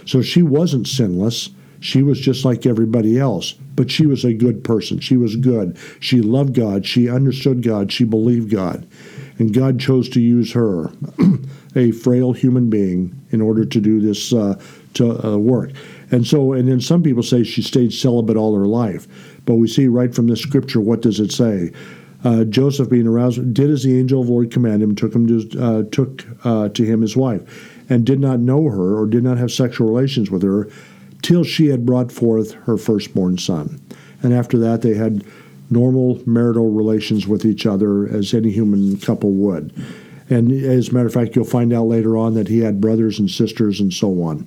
So 0.07 0.23
she 0.23 0.43
wasn't 0.43 0.89
sinless. 0.89 1.51
She 1.87 2.03
was 2.03 2.19
just 2.19 2.45
like 2.45 2.67
everybody 2.67 3.17
else, 3.17 3.53
but 3.53 3.93
she 3.93 4.07
was 4.07 4.25
a 4.25 4.35
good 4.35 4.65
person. 4.65 4.99
She 4.99 5.17
was 5.17 5.37
good. 5.37 5.79
She 6.01 6.21
loved 6.21 6.53
God. 6.53 6.85
She 6.85 7.09
understood 7.09 7.63
God. 7.63 7.93
She 7.93 8.03
believed 8.03 8.51
God. 8.51 8.89
And 9.39 9.55
God 9.55 9.79
chose 9.79 10.09
to 10.09 10.21
use 10.21 10.53
her, 10.53 10.91
a 11.77 11.93
frail 11.93 12.33
human 12.33 12.69
being, 12.69 13.15
in 13.31 13.41
order 13.41 13.65
to 13.65 13.81
do 13.81 14.01
this 14.01 14.33
uh, 14.33 14.61
to, 14.95 15.25
uh, 15.25 15.37
work. 15.37 15.71
And 16.11 16.27
so, 16.27 16.55
and 16.55 16.69
then 16.69 16.81
some 16.81 17.05
people 17.05 17.23
say 17.23 17.45
she 17.45 17.63
stayed 17.63 17.93
celibate 17.93 18.37
all 18.37 18.57
her 18.59 18.67
life. 18.67 19.07
But 19.45 19.55
we 19.55 19.69
see 19.69 19.87
right 19.87 20.13
from 20.13 20.27
the 20.27 20.37
scripture, 20.37 20.81
what 20.81 21.03
does 21.03 21.21
it 21.21 21.31
say? 21.31 21.71
Uh, 22.25 22.43
Joseph, 22.43 22.91
being 22.91 23.07
aroused, 23.07 23.55
did 23.55 23.71
as 23.71 23.85
the 23.85 23.97
angel 23.97 24.23
of 24.23 24.27
the 24.27 24.33
Lord 24.33 24.51
commanded 24.51 24.83
him, 24.83 24.97
took 24.97 25.15
him 25.15 25.29
to 25.29 25.63
uh, 25.63 25.83
took 25.93 26.25
uh, 26.45 26.69
to 26.71 26.85
him 26.85 27.01
his 27.01 27.17
wife, 27.17 27.89
and 27.89 28.05
did 28.05 28.19
not 28.19 28.41
know 28.41 28.69
her 28.69 28.99
or 28.99 29.07
did 29.07 29.23
not 29.23 29.39
have 29.39 29.53
sexual 29.53 29.87
relations 29.87 30.33
with 30.33 30.43
her 30.43 30.69
till 31.27 31.43
she 31.43 31.67
had 31.67 31.85
brought 31.85 32.13
forth 32.13 32.53
her 32.53 32.77
firstborn 32.77 33.37
son. 33.37 33.81
And 34.23 34.33
after 34.33 34.57
that, 34.59 34.83
they 34.83 34.95
had 34.95 35.25
normal 35.71 36.23
marital 36.25 36.71
relations 36.71 37.27
with 37.27 37.45
each 37.45 37.67
other 37.67 38.07
as 38.07 38.33
any 38.33 38.53
human 38.53 38.97
couple 39.01 39.33
would. 39.33 39.73
And 40.31 40.53
as 40.53 40.89
a 40.89 40.95
matter 40.95 41.09
of 41.09 41.13
fact, 41.13 41.35
you'll 41.35 41.45
find 41.45 41.73
out 41.73 41.89
later 41.89 42.17
on 42.17 42.35
that 42.35 42.47
he 42.47 42.61
had 42.61 42.81
brothers 42.81 43.19
and 43.19 43.29
sisters 43.29 43.81
and 43.81 43.93
so 43.93 44.23
on. 44.23 44.47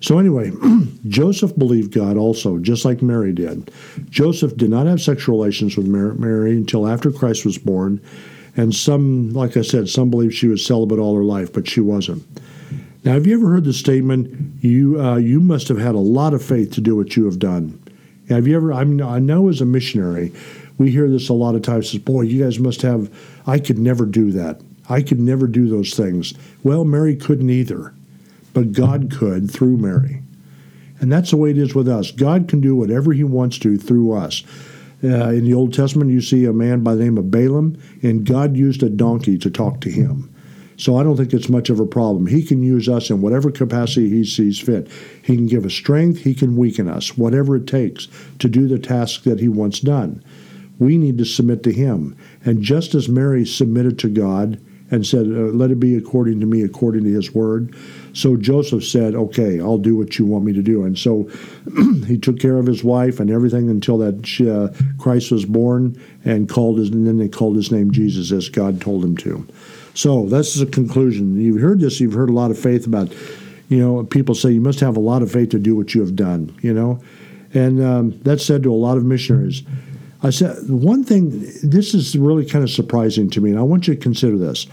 So, 0.00 0.18
anyway, 0.18 0.52
Joseph 1.08 1.56
believed 1.56 1.94
God 1.94 2.18
also, 2.18 2.58
just 2.58 2.84
like 2.84 3.00
Mary 3.00 3.32
did. 3.32 3.70
Joseph 4.10 4.58
did 4.58 4.68
not 4.68 4.86
have 4.86 5.00
sexual 5.00 5.38
relations 5.38 5.74
with 5.74 5.86
Mary 5.86 6.52
until 6.54 6.86
after 6.86 7.10
Christ 7.10 7.46
was 7.46 7.56
born. 7.56 7.98
And 8.58 8.74
some, 8.74 9.30
like 9.30 9.56
I 9.56 9.62
said, 9.62 9.88
some 9.88 10.10
believe 10.10 10.34
she 10.34 10.48
was 10.48 10.66
celibate 10.66 10.98
all 10.98 11.16
her 11.16 11.24
life, 11.24 11.50
but 11.50 11.66
she 11.66 11.80
wasn't. 11.80 12.22
Now, 13.02 13.12
have 13.12 13.26
you 13.26 13.34
ever 13.34 13.50
heard 13.50 13.64
the 13.64 13.72
statement, 13.72 14.62
"You 14.62 15.00
uh, 15.00 15.16
you 15.16 15.40
must 15.40 15.68
have 15.68 15.78
had 15.78 15.94
a 15.94 15.98
lot 15.98 16.34
of 16.34 16.42
faith 16.42 16.72
to 16.72 16.80
do 16.80 16.96
what 16.96 17.16
you 17.16 17.24
have 17.24 17.38
done"? 17.38 17.78
Have 18.28 18.46
you 18.46 18.56
ever? 18.56 18.72
I'm, 18.72 19.00
I 19.02 19.18
know 19.18 19.48
as 19.48 19.60
a 19.60 19.66
missionary, 19.66 20.32
we 20.76 20.90
hear 20.90 21.08
this 21.08 21.28
a 21.28 21.34
lot 21.34 21.54
of 21.54 21.62
times. 21.62 21.90
Says, 21.90 22.00
"Boy, 22.00 22.22
you 22.22 22.42
guys 22.42 22.58
must 22.58 22.82
have." 22.82 23.10
I 23.46 23.58
could 23.58 23.78
never 23.78 24.04
do 24.04 24.30
that. 24.32 24.60
I 24.88 25.02
could 25.02 25.18
never 25.18 25.46
do 25.46 25.68
those 25.68 25.94
things. 25.94 26.34
Well, 26.62 26.84
Mary 26.84 27.16
couldn't 27.16 27.48
either, 27.48 27.94
but 28.52 28.72
God 28.72 29.10
could 29.10 29.50
through 29.50 29.78
Mary, 29.78 30.22
and 31.00 31.10
that's 31.10 31.30
the 31.30 31.36
way 31.36 31.50
it 31.50 31.58
is 31.58 31.74
with 31.74 31.88
us. 31.88 32.10
God 32.10 32.48
can 32.48 32.60
do 32.60 32.76
whatever 32.76 33.12
He 33.12 33.24
wants 33.24 33.58
to 33.60 33.78
through 33.78 34.12
us. 34.12 34.44
Uh, 35.02 35.30
in 35.30 35.46
the 35.46 35.54
Old 35.54 35.72
Testament, 35.72 36.10
you 36.10 36.20
see 36.20 36.44
a 36.44 36.52
man 36.52 36.82
by 36.82 36.94
the 36.94 37.02
name 37.02 37.16
of 37.16 37.30
Balaam, 37.30 37.80
and 38.02 38.26
God 38.26 38.56
used 38.56 38.82
a 38.82 38.90
donkey 38.90 39.38
to 39.38 39.50
talk 39.50 39.80
to 39.80 39.90
him. 39.90 40.29
So 40.80 40.96
I 40.96 41.02
don't 41.02 41.18
think 41.18 41.34
it's 41.34 41.50
much 41.50 41.68
of 41.68 41.78
a 41.78 41.84
problem. 41.84 42.26
He 42.26 42.42
can 42.42 42.62
use 42.62 42.88
us 42.88 43.10
in 43.10 43.20
whatever 43.20 43.50
capacity 43.50 44.08
he 44.08 44.24
sees 44.24 44.58
fit. 44.58 44.88
He 45.22 45.36
can 45.36 45.46
give 45.46 45.66
us 45.66 45.74
strength, 45.74 46.20
he 46.20 46.32
can 46.32 46.56
weaken 46.56 46.88
us, 46.88 47.18
whatever 47.18 47.56
it 47.56 47.66
takes 47.66 48.08
to 48.38 48.48
do 48.48 48.66
the 48.66 48.78
task 48.78 49.24
that 49.24 49.40
he 49.40 49.48
wants 49.48 49.80
done. 49.80 50.24
We 50.78 50.96
need 50.96 51.18
to 51.18 51.26
submit 51.26 51.62
to 51.64 51.72
him. 51.72 52.16
And 52.46 52.62
just 52.62 52.94
as 52.94 53.10
Mary 53.10 53.44
submitted 53.44 53.98
to 53.98 54.08
God 54.08 54.58
and 54.90 55.06
said, 55.06 55.26
uh, 55.26 55.52
Let 55.52 55.70
it 55.70 55.80
be 55.80 55.94
according 55.96 56.40
to 56.40 56.46
me, 56.46 56.62
according 56.62 57.04
to 57.04 57.12
his 57.12 57.34
word, 57.34 57.76
so 58.14 58.38
Joseph 58.38 58.82
said, 58.82 59.14
Okay, 59.14 59.60
I'll 59.60 59.76
do 59.76 59.98
what 59.98 60.18
you 60.18 60.24
want 60.24 60.46
me 60.46 60.54
to 60.54 60.62
do. 60.62 60.84
And 60.84 60.98
so 60.98 61.30
he 62.06 62.16
took 62.16 62.40
care 62.40 62.56
of 62.56 62.64
his 62.64 62.82
wife 62.82 63.20
and 63.20 63.30
everything 63.30 63.68
until 63.68 63.98
that 63.98 64.26
she, 64.26 64.48
uh, 64.48 64.68
Christ 64.98 65.30
was 65.30 65.44
born 65.44 66.02
and 66.24 66.48
called 66.48 66.78
his, 66.78 66.88
and 66.88 67.06
then 67.06 67.18
they 67.18 67.28
called 67.28 67.56
his 67.56 67.70
name 67.70 67.90
Jesus 67.90 68.32
as 68.32 68.48
God 68.48 68.80
told 68.80 69.04
him 69.04 69.18
to. 69.18 69.46
So 69.94 70.24
is 70.24 70.60
a 70.60 70.66
conclusion. 70.66 71.40
You've 71.40 71.60
heard 71.60 71.80
this. 71.80 72.00
You've 72.00 72.12
heard 72.12 72.30
a 72.30 72.34
lot 72.34 72.50
of 72.50 72.58
faith 72.58 72.86
about, 72.86 73.12
you 73.68 73.78
know, 73.78 74.04
people 74.04 74.34
say 74.34 74.50
you 74.50 74.60
must 74.60 74.80
have 74.80 74.96
a 74.96 75.00
lot 75.00 75.22
of 75.22 75.32
faith 75.32 75.50
to 75.50 75.58
do 75.58 75.76
what 75.76 75.94
you 75.94 76.00
have 76.00 76.16
done. 76.16 76.56
You 76.62 76.72
know, 76.72 77.02
and 77.52 77.82
um, 77.82 78.20
that's 78.22 78.44
said 78.44 78.62
to 78.64 78.72
a 78.72 78.74
lot 78.74 78.96
of 78.96 79.04
missionaries. 79.04 79.62
I 80.22 80.30
said 80.30 80.56
one 80.68 81.04
thing. 81.04 81.30
This 81.62 81.94
is 81.94 82.16
really 82.16 82.44
kind 82.44 82.62
of 82.62 82.70
surprising 82.70 83.30
to 83.30 83.40
me, 83.40 83.50
and 83.50 83.58
I 83.58 83.62
want 83.62 83.88
you 83.88 83.94
to 83.94 84.00
consider 84.00 84.38
this. 84.38 84.66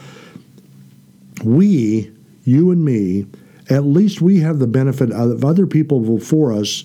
We, 1.43 2.11
you 2.43 2.71
and 2.71 2.83
me, 2.83 3.27
at 3.69 3.83
least 3.83 4.21
we 4.21 4.39
have 4.39 4.59
the 4.59 4.67
benefit 4.67 5.11
of 5.11 5.45
other 5.45 5.67
people 5.67 5.99
before 5.99 6.53
us. 6.53 6.83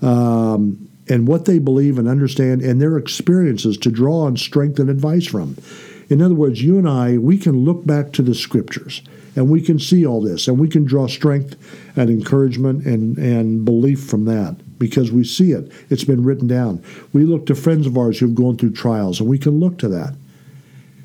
Um, 0.00 0.88
and 1.08 1.26
what 1.26 1.44
they 1.44 1.58
believe 1.58 1.98
and 1.98 2.08
understand 2.08 2.62
and 2.62 2.80
their 2.80 2.96
experiences 2.96 3.76
to 3.78 3.90
draw 3.90 4.20
on 4.20 4.36
strength 4.36 4.78
and 4.78 4.88
advice 4.88 5.26
from. 5.26 5.56
In 6.12 6.20
other 6.20 6.34
words, 6.34 6.62
you 6.62 6.76
and 6.76 6.86
I, 6.86 7.16
we 7.16 7.38
can 7.38 7.64
look 7.64 7.86
back 7.86 8.12
to 8.12 8.22
the 8.22 8.34
scriptures 8.34 9.00
and 9.34 9.48
we 9.48 9.62
can 9.62 9.78
see 9.78 10.04
all 10.04 10.20
this 10.20 10.46
and 10.46 10.58
we 10.58 10.68
can 10.68 10.84
draw 10.84 11.06
strength 11.06 11.56
and 11.96 12.10
encouragement 12.10 12.84
and, 12.84 13.16
and 13.16 13.64
belief 13.64 14.04
from 14.04 14.26
that 14.26 14.56
because 14.78 15.10
we 15.10 15.24
see 15.24 15.52
it. 15.52 15.72
It's 15.88 16.04
been 16.04 16.22
written 16.22 16.46
down. 16.46 16.84
We 17.14 17.24
look 17.24 17.46
to 17.46 17.54
friends 17.54 17.86
of 17.86 17.96
ours 17.96 18.18
who've 18.18 18.34
gone 18.34 18.58
through 18.58 18.72
trials, 18.72 19.20
and 19.20 19.28
we 19.28 19.38
can 19.38 19.58
look 19.58 19.78
to 19.78 19.88
that. 19.88 20.14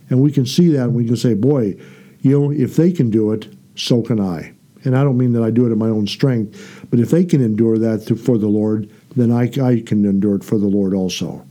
And 0.10 0.20
we 0.20 0.30
can 0.30 0.46
see 0.46 0.70
that, 0.74 0.84
and 0.84 0.96
we 0.96 1.06
can 1.06 1.16
say, 1.16 1.36
boy, 1.36 1.76
you 2.22 2.38
know, 2.38 2.52
if 2.52 2.76
they 2.76 2.92
can 2.92 3.10
do 3.10 3.32
it, 3.32 3.48
so 3.76 4.02
can 4.02 4.20
I. 4.20 4.54
And 4.84 4.98
I 4.98 5.04
don't 5.04 5.18
mean 5.18 5.32
that 5.34 5.44
I 5.44 5.52
do 5.52 5.66
it 5.66 5.72
in 5.72 5.78
my 5.78 5.88
own 5.88 6.08
strength, 6.08 6.86
but 6.90 7.00
if 7.00 7.12
they 7.12 7.24
can 7.24 7.42
endure 7.42 7.78
that 7.78 8.20
for 8.20 8.38
the 8.38 8.48
Lord, 8.48 8.90
then 9.16 9.32
I, 9.32 9.44
I 9.62 9.84
can 9.86 10.04
endure 10.04 10.36
it 10.36 10.44
for 10.44 10.58
the 10.58 10.68
Lord 10.68 10.94
also. 10.94 11.46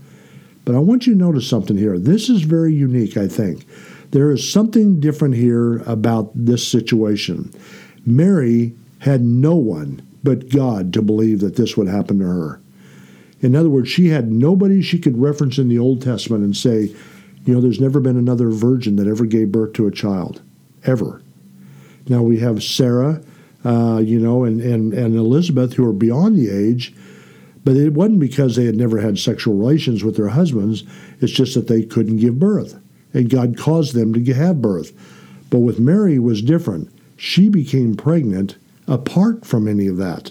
But 0.67 0.75
I 0.75 0.81
want 0.81 1.07
you 1.07 1.15
to 1.15 1.19
notice 1.19 1.49
something 1.49 1.79
here. 1.79 1.97
This 1.97 2.29
is 2.29 2.43
very 2.43 2.75
unique, 2.75 3.17
I 3.17 3.29
think. 3.29 3.65
There 4.11 4.31
is 4.33 4.53
something 4.53 5.01
different 5.01 5.37
here 5.37 5.79
about 5.87 6.33
this 6.35 6.67
situation. 6.67 7.53
Mary 8.05 8.75
had 8.99 9.23
no 9.23 9.55
one 9.55 10.07
but 10.25 10.49
God 10.49 10.93
to 10.93 11.03
believe 11.03 11.39
that 11.41 11.55
this 11.55 11.77
would 11.77 11.87
happen 11.87 12.19
to 12.19 12.27
her. 12.27 12.61
In 13.41 13.55
other 13.55 13.71
words, 13.71 13.89
she 13.89 14.09
had 14.09 14.33
nobody 14.33 14.83
she 14.83 14.99
could 14.99 15.19
reference 15.19 15.57
in 15.57 15.69
the 15.69 15.79
Old 15.79 16.03
Testament 16.03 16.43
and 16.43 16.57
say, 16.57 16.93
you 17.45 17.55
know, 17.55 17.61
there's 17.61 17.81
never 17.81 18.01
been 18.01 18.17
another 18.17 18.51
virgin 18.51 18.97
that 18.97 19.07
ever 19.07 19.25
gave 19.25 19.53
birth 19.53 19.75
to 19.75 19.87
a 19.87 19.93
child, 19.93 20.43
ever. 20.85 21.23
Now 22.09 22.23
we 22.23 22.41
have 22.41 22.65
Sarah, 22.65 23.23
uh, 23.65 23.99
you 23.99 24.19
know, 24.19 24.43
and, 24.43 24.61
and, 24.61 24.93
and 24.93 25.15
Elizabeth 25.15 25.75
who 25.75 25.89
are 25.89 25.93
beyond 25.93 26.37
the 26.37 26.51
age, 26.51 26.93
but 27.67 27.77
it 27.77 27.95
wasn't 27.95 28.21
because 28.21 28.55
they 28.55 28.65
had 28.65 28.77
never 28.77 29.01
had 29.01 29.19
sexual 29.19 29.57
relations 29.57 30.05
with 30.05 30.17
their 30.17 30.29
husbands. 30.29 30.85
It's 31.21 31.33
just 31.33 31.55
that 31.55 31.67
they 31.67 31.83
couldn't 31.83 32.19
give 32.19 32.39
birth, 32.39 32.81
and 33.13 33.29
God 33.29 33.59
caused 33.59 33.93
them 33.93 34.15
to 34.15 34.35
have 34.35 34.63
birth. 34.63 34.93
But 35.51 35.59
with 35.59 35.81
Mary 35.81 36.21
was 36.21 36.43
different. 36.43 36.97
She 37.17 37.49
became 37.49 37.97
pregnant 37.97 38.57
apart 38.87 39.45
from 39.45 39.67
any 39.67 39.89
of 39.89 39.97
that. 39.97 40.31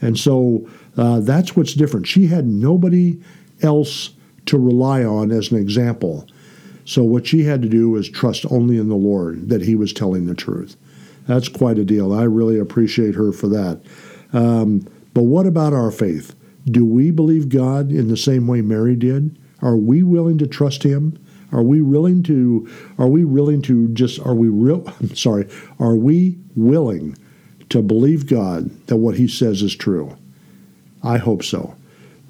And 0.00 0.18
so 0.18 0.68
uh, 0.96 1.20
that's 1.20 1.54
what's 1.54 1.74
different. 1.74 2.08
She 2.08 2.26
had 2.26 2.44
nobody 2.48 3.20
else 3.62 4.10
to 4.46 4.58
rely 4.58 5.04
on 5.04 5.30
as 5.30 5.52
an 5.52 5.58
example. 5.58 6.26
So 6.84 7.04
what 7.04 7.24
she 7.24 7.44
had 7.44 7.62
to 7.62 7.68
do 7.68 7.88
was 7.90 8.10
trust 8.10 8.46
only 8.50 8.78
in 8.78 8.88
the 8.88 8.96
Lord 8.96 9.48
that 9.48 9.62
He 9.62 9.76
was 9.76 9.92
telling 9.92 10.26
the 10.26 10.34
truth. 10.34 10.76
That's 11.28 11.48
quite 11.48 11.78
a 11.78 11.84
deal. 11.84 12.12
I 12.12 12.24
really 12.24 12.58
appreciate 12.58 13.14
her 13.14 13.30
for 13.30 13.46
that. 13.46 13.80
Um, 14.32 14.88
but 15.14 15.22
what 15.22 15.46
about 15.46 15.72
our 15.72 15.90
faith? 15.90 16.34
Do 16.64 16.84
we 16.84 17.10
believe 17.10 17.48
God 17.48 17.90
in 17.90 18.08
the 18.08 18.16
same 18.16 18.46
way 18.46 18.60
Mary 18.62 18.96
did? 18.96 19.36
Are 19.60 19.76
we 19.76 20.02
willing 20.02 20.38
to 20.38 20.46
trust 20.46 20.82
Him? 20.82 21.18
Are 21.52 21.62
we 21.62 21.82
willing 21.82 22.22
to? 22.24 22.68
Are 22.98 23.08
we 23.08 23.24
willing 23.24 23.62
to 23.62 23.88
just? 23.88 24.20
Are 24.20 24.34
we 24.34 24.48
real? 24.48 24.84
I'm 25.00 25.14
sorry. 25.14 25.48
Are 25.78 25.96
we 25.96 26.38
willing 26.56 27.16
to 27.68 27.82
believe 27.82 28.26
God 28.26 28.70
that 28.86 28.96
what 28.96 29.16
He 29.16 29.28
says 29.28 29.62
is 29.62 29.74
true? 29.74 30.16
I 31.02 31.18
hope 31.18 31.42
so. 31.42 31.74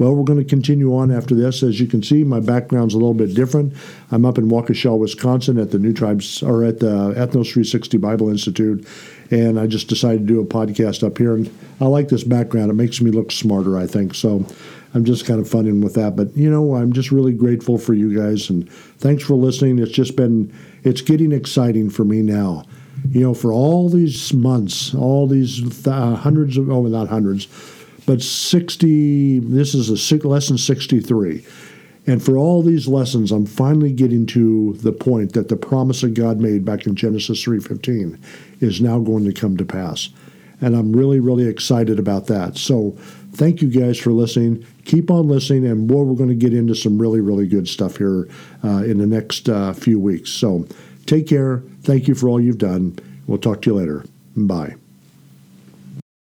Well, 0.02 0.16
we're 0.16 0.24
going 0.24 0.40
to 0.40 0.44
continue 0.44 0.96
on 0.96 1.12
after 1.12 1.32
this. 1.32 1.62
As 1.62 1.78
you 1.78 1.86
can 1.86 2.02
see, 2.02 2.24
my 2.24 2.40
background's 2.40 2.92
a 2.92 2.96
little 2.96 3.14
bit 3.14 3.34
different. 3.34 3.72
I'm 4.10 4.24
up 4.24 4.36
in 4.36 4.48
Waukesha, 4.48 4.98
Wisconsin 4.98 5.58
at 5.58 5.70
the 5.70 5.78
New 5.78 5.92
Tribes 5.92 6.42
or 6.42 6.64
at 6.64 6.80
the 6.80 7.14
Ethnos 7.14 7.52
360 7.52 7.98
Bible 7.98 8.28
Institute, 8.28 8.84
and 9.30 9.60
I 9.60 9.68
just 9.68 9.86
decided 9.86 10.26
to 10.26 10.34
do 10.34 10.40
a 10.40 10.44
podcast 10.44 11.06
up 11.06 11.18
here. 11.18 11.36
And 11.36 11.56
I 11.80 11.84
like 11.84 12.08
this 12.08 12.24
background. 12.24 12.72
It 12.72 12.74
makes 12.74 13.00
me 13.00 13.12
look 13.12 13.30
smarter, 13.30 13.78
I 13.78 13.86
think. 13.86 14.16
So 14.16 14.44
I'm 14.92 15.04
just 15.04 15.24
kind 15.24 15.38
of 15.38 15.48
funning 15.48 15.80
with 15.80 15.94
that. 15.94 16.16
But 16.16 16.36
you 16.36 16.50
know, 16.50 16.74
I'm 16.74 16.92
just 16.92 17.12
really 17.12 17.32
grateful 17.32 17.78
for 17.78 17.94
you 17.94 18.12
guys 18.12 18.50
and 18.50 18.68
thanks 18.98 19.22
for 19.22 19.34
listening. 19.34 19.78
It's 19.78 19.92
just 19.92 20.16
been 20.16 20.52
it's 20.82 21.00
getting 21.00 21.30
exciting 21.30 21.90
for 21.90 22.04
me 22.04 22.22
now 22.22 22.64
you 23.10 23.20
know, 23.20 23.34
for 23.34 23.52
all 23.52 23.88
these 23.88 24.32
months, 24.32 24.94
all 24.94 25.26
these 25.26 25.60
th- 25.60 25.88
uh, 25.88 26.14
hundreds 26.14 26.56
of, 26.56 26.70
oh, 26.70 26.82
not 26.82 27.08
hundreds, 27.08 27.46
but 28.06 28.22
60, 28.22 29.40
this 29.40 29.74
is 29.74 29.90
a 29.90 29.96
six, 29.96 30.24
lesson 30.24 30.58
63. 30.58 31.44
And 32.06 32.22
for 32.22 32.36
all 32.36 32.62
these 32.62 32.88
lessons, 32.88 33.30
I'm 33.30 33.46
finally 33.46 33.92
getting 33.92 34.26
to 34.26 34.72
the 34.82 34.92
point 34.92 35.34
that 35.34 35.48
the 35.48 35.56
promise 35.56 36.00
that 36.00 36.14
God 36.14 36.40
made 36.40 36.64
back 36.64 36.86
in 36.86 36.96
Genesis 36.96 37.44
3:15 37.44 38.18
is 38.60 38.80
now 38.80 38.98
going 38.98 39.24
to 39.24 39.32
come 39.32 39.56
to 39.56 39.64
pass. 39.64 40.08
And 40.60 40.74
I'm 40.74 40.92
really, 40.92 41.20
really 41.20 41.46
excited 41.46 42.00
about 42.00 42.26
that. 42.26 42.56
So 42.56 42.96
thank 43.32 43.62
you 43.62 43.68
guys 43.68 43.98
for 43.98 44.10
listening. 44.10 44.64
Keep 44.84 45.10
on 45.12 45.28
listening, 45.28 45.64
and 45.66 45.86
boy, 45.86 46.02
we're 46.02 46.16
going 46.16 46.28
to 46.28 46.34
get 46.34 46.52
into 46.52 46.74
some 46.74 47.00
really, 47.00 47.20
really 47.20 47.46
good 47.46 47.68
stuff 47.68 47.98
here 47.98 48.28
uh, 48.64 48.82
in 48.84 48.98
the 48.98 49.06
next 49.06 49.48
uh, 49.48 49.72
few 49.72 50.00
weeks. 50.00 50.30
So 50.30 50.66
Take 51.06 51.28
care. 51.28 51.62
Thank 51.82 52.08
you 52.08 52.14
for 52.14 52.28
all 52.28 52.40
you've 52.40 52.58
done. 52.58 52.98
We'll 53.26 53.38
talk 53.38 53.62
to 53.62 53.70
you 53.70 53.76
later. 53.76 54.04
Bye. 54.36 54.81